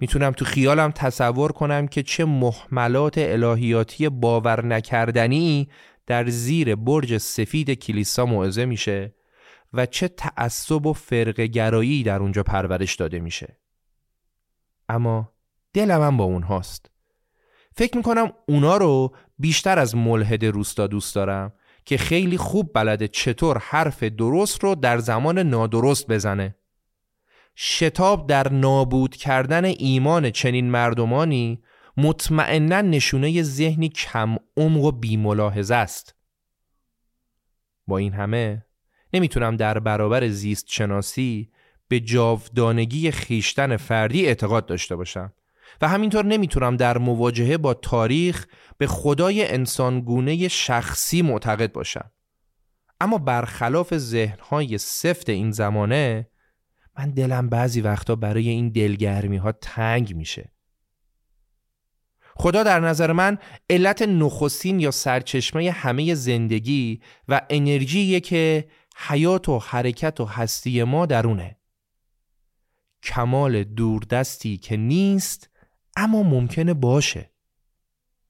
[0.00, 5.68] می‌تونم تو خیالم تصور کنم که چه محملات الهیاتی باور نکردنی
[6.06, 9.14] در زیر برج سفید کلیسا موعظه میشه
[9.72, 13.58] و چه تعصب و فرقگرایی در اونجا پرورش داده میشه.
[14.88, 15.32] اما
[15.72, 16.90] دلم هم با اونهاست.
[17.76, 21.52] فکر می‌کنم اونا رو بیشتر از ملحد روستا دوست دارم
[21.84, 26.56] که خیلی خوب بلده چطور حرف درست رو در زمان نادرست بزنه.
[27.56, 31.62] شتاب در نابود کردن ایمان چنین مردمانی
[31.96, 36.14] مطمئنا نشونه ذهنی کم عمق و بیملاحظه است.
[37.86, 38.66] با این همه
[39.12, 41.50] نمی‌تونم در برابر زیست شناسی
[41.88, 45.32] به جاودانگی خیشتن فردی اعتقاد داشته باشم
[45.80, 48.46] و همینطور نمی‌تونم در مواجهه با تاریخ
[48.78, 52.10] به خدای انسانگونه شخصی معتقد باشم.
[53.00, 56.28] اما برخلاف ذهنهای سفت این زمانه
[56.98, 60.53] من دلم بعضی وقتا برای این دلگرمی ها تنگ میشه.
[62.36, 63.38] خدا در نظر من
[63.70, 71.06] علت نخستین یا سرچشمه همه زندگی و انرژیه که حیات و حرکت و هستی ما
[71.06, 71.56] درونه.
[73.02, 75.50] کمال دوردستی که نیست
[75.96, 77.30] اما ممکنه باشه.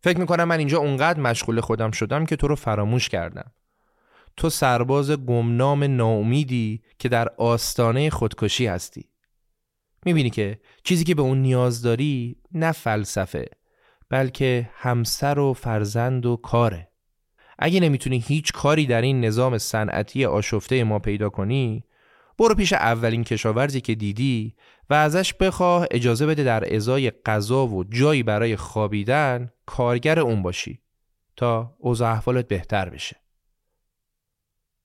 [0.00, 3.52] فکر می‌کنم من اینجا اونقدر مشغول خودم شدم که تو رو فراموش کردم.
[4.36, 9.10] تو سرباز گمنام ناامیدی که در آستانه خودکشی هستی.
[10.06, 13.44] می‌بینی که چیزی که به اون نیاز داری نه فلسفه.
[14.14, 16.88] بلکه همسر و فرزند و کاره.
[17.58, 21.84] اگه نمی‌تونی هیچ کاری در این نظام صنعتی آشفته ما پیدا کنی
[22.38, 24.54] برو پیش اولین کشاورزی که دیدی
[24.90, 30.80] و ازش بخواه اجازه بده در ازای غذا و جایی برای خوابیدن کارگر اون باشی
[31.36, 33.16] تا اوضاع احوالت بهتر بشه.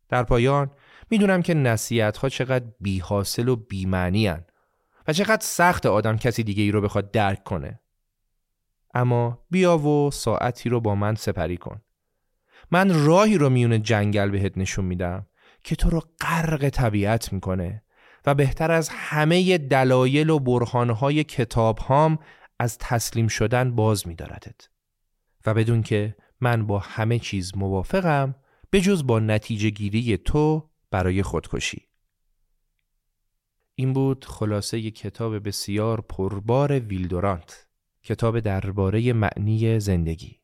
[0.10, 0.72] در پایان
[1.10, 4.30] می‌دونم که نصیحت ها چقدر بی حاصل و بی معنی
[5.07, 7.80] و چقدر سخت آدم کسی دیگه ای رو بخواد درک کنه.
[9.00, 11.82] اما بیا و ساعتی رو با من سپری کن.
[12.72, 15.28] من راهی رو میون جنگل بهت نشون میدم
[15.64, 17.84] که تو رو غرق طبیعت می‌کنه
[18.26, 22.20] و بهتر از همه دلایل و برهانهای کتاب هام
[22.60, 24.70] از تسلیم شدن باز میداردت.
[25.46, 28.36] و بدون که من با همه چیز موافقم
[28.70, 31.88] به جز با نتیجه گیری تو برای خودکشی.
[33.76, 37.69] این بود خلاصه کتاب بسیار پربار ویلدورانت.
[38.04, 40.40] کتاب درباره معنی زندگی.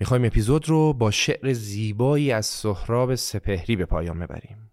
[0.00, 4.70] می‌خوایم اپیزود رو با شعر زیبایی از سهراب سپهری به پایان ببریم.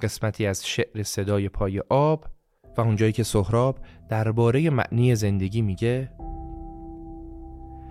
[0.00, 2.26] قسمتی از شعر صدای پای آب
[2.76, 6.10] و اونجایی که سهراب درباره معنی زندگی میگه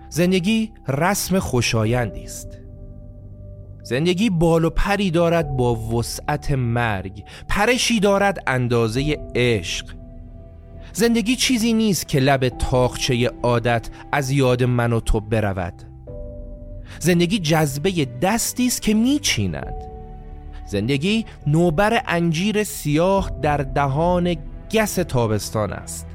[0.08, 2.58] زندگی رسم خوشایندی است.
[3.82, 10.01] زندگی بال و پری دارد با وسعت مرگ پرشی دارد اندازه عشق.
[10.92, 15.82] زندگی چیزی نیست که لب تاخچه عادت از یاد من و تو برود.
[16.98, 19.74] زندگی جذبه دستی است که میچیند.
[20.66, 24.36] زندگی نوبر انجیر سیاه در دهان
[24.74, 26.06] گس تابستان است.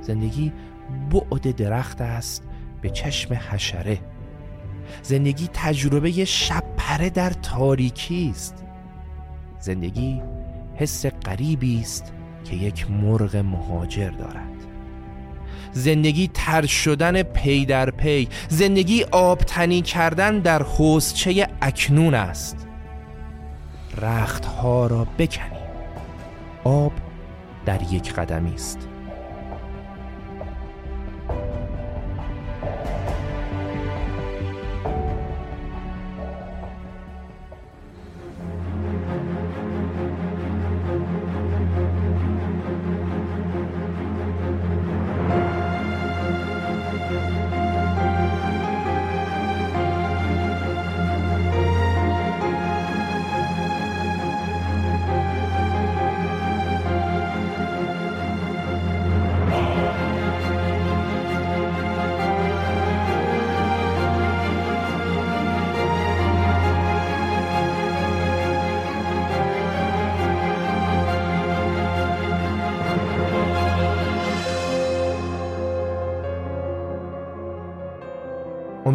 [0.00, 0.52] زندگی
[1.10, 2.42] بعد درخت است
[2.80, 3.98] به چشم حشره.
[5.02, 8.64] زندگی تجربه شب پره در تاریکی است.
[9.60, 10.22] زندگی
[10.76, 12.12] حس غریبی است
[12.44, 14.58] که یک مرغ مهاجر دارد.
[15.72, 22.66] زندگی تر شدن پی در پی زندگی آبتنی کردن در حوزچه اکنون است.
[24.02, 25.58] رختها را بکنیم
[26.64, 26.92] آب
[27.66, 28.88] در یک قدمی است.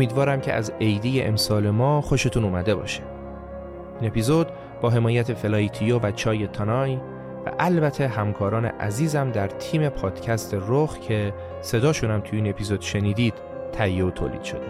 [0.03, 3.03] امیدوارم که از عیدی امسال ما خوشتون اومده باشه.
[3.99, 4.47] این اپیزود
[4.81, 6.95] با حمایت فلایتیو و چای تانای
[7.45, 13.33] و البته همکاران عزیزم در تیم پادکست رخ که صداشونم توی این اپیزود شنیدید
[13.71, 14.67] تهیه و تولید شده.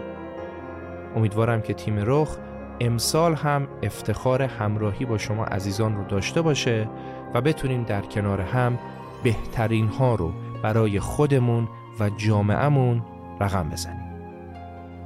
[1.16, 2.36] امیدوارم که تیم رخ
[2.80, 6.88] امسال هم افتخار همراهی با شما عزیزان رو داشته باشه
[7.34, 8.78] و بتونیم در کنار هم
[9.22, 10.32] بهترین ها رو
[10.62, 11.68] برای خودمون
[12.00, 13.02] و جامعهمون
[13.40, 14.03] رقم بزنیم.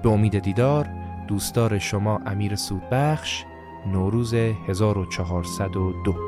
[0.03, 0.89] به امید دیدار
[1.29, 3.45] دوستدار شما امیر سودبخش
[3.87, 6.28] نوروز 1402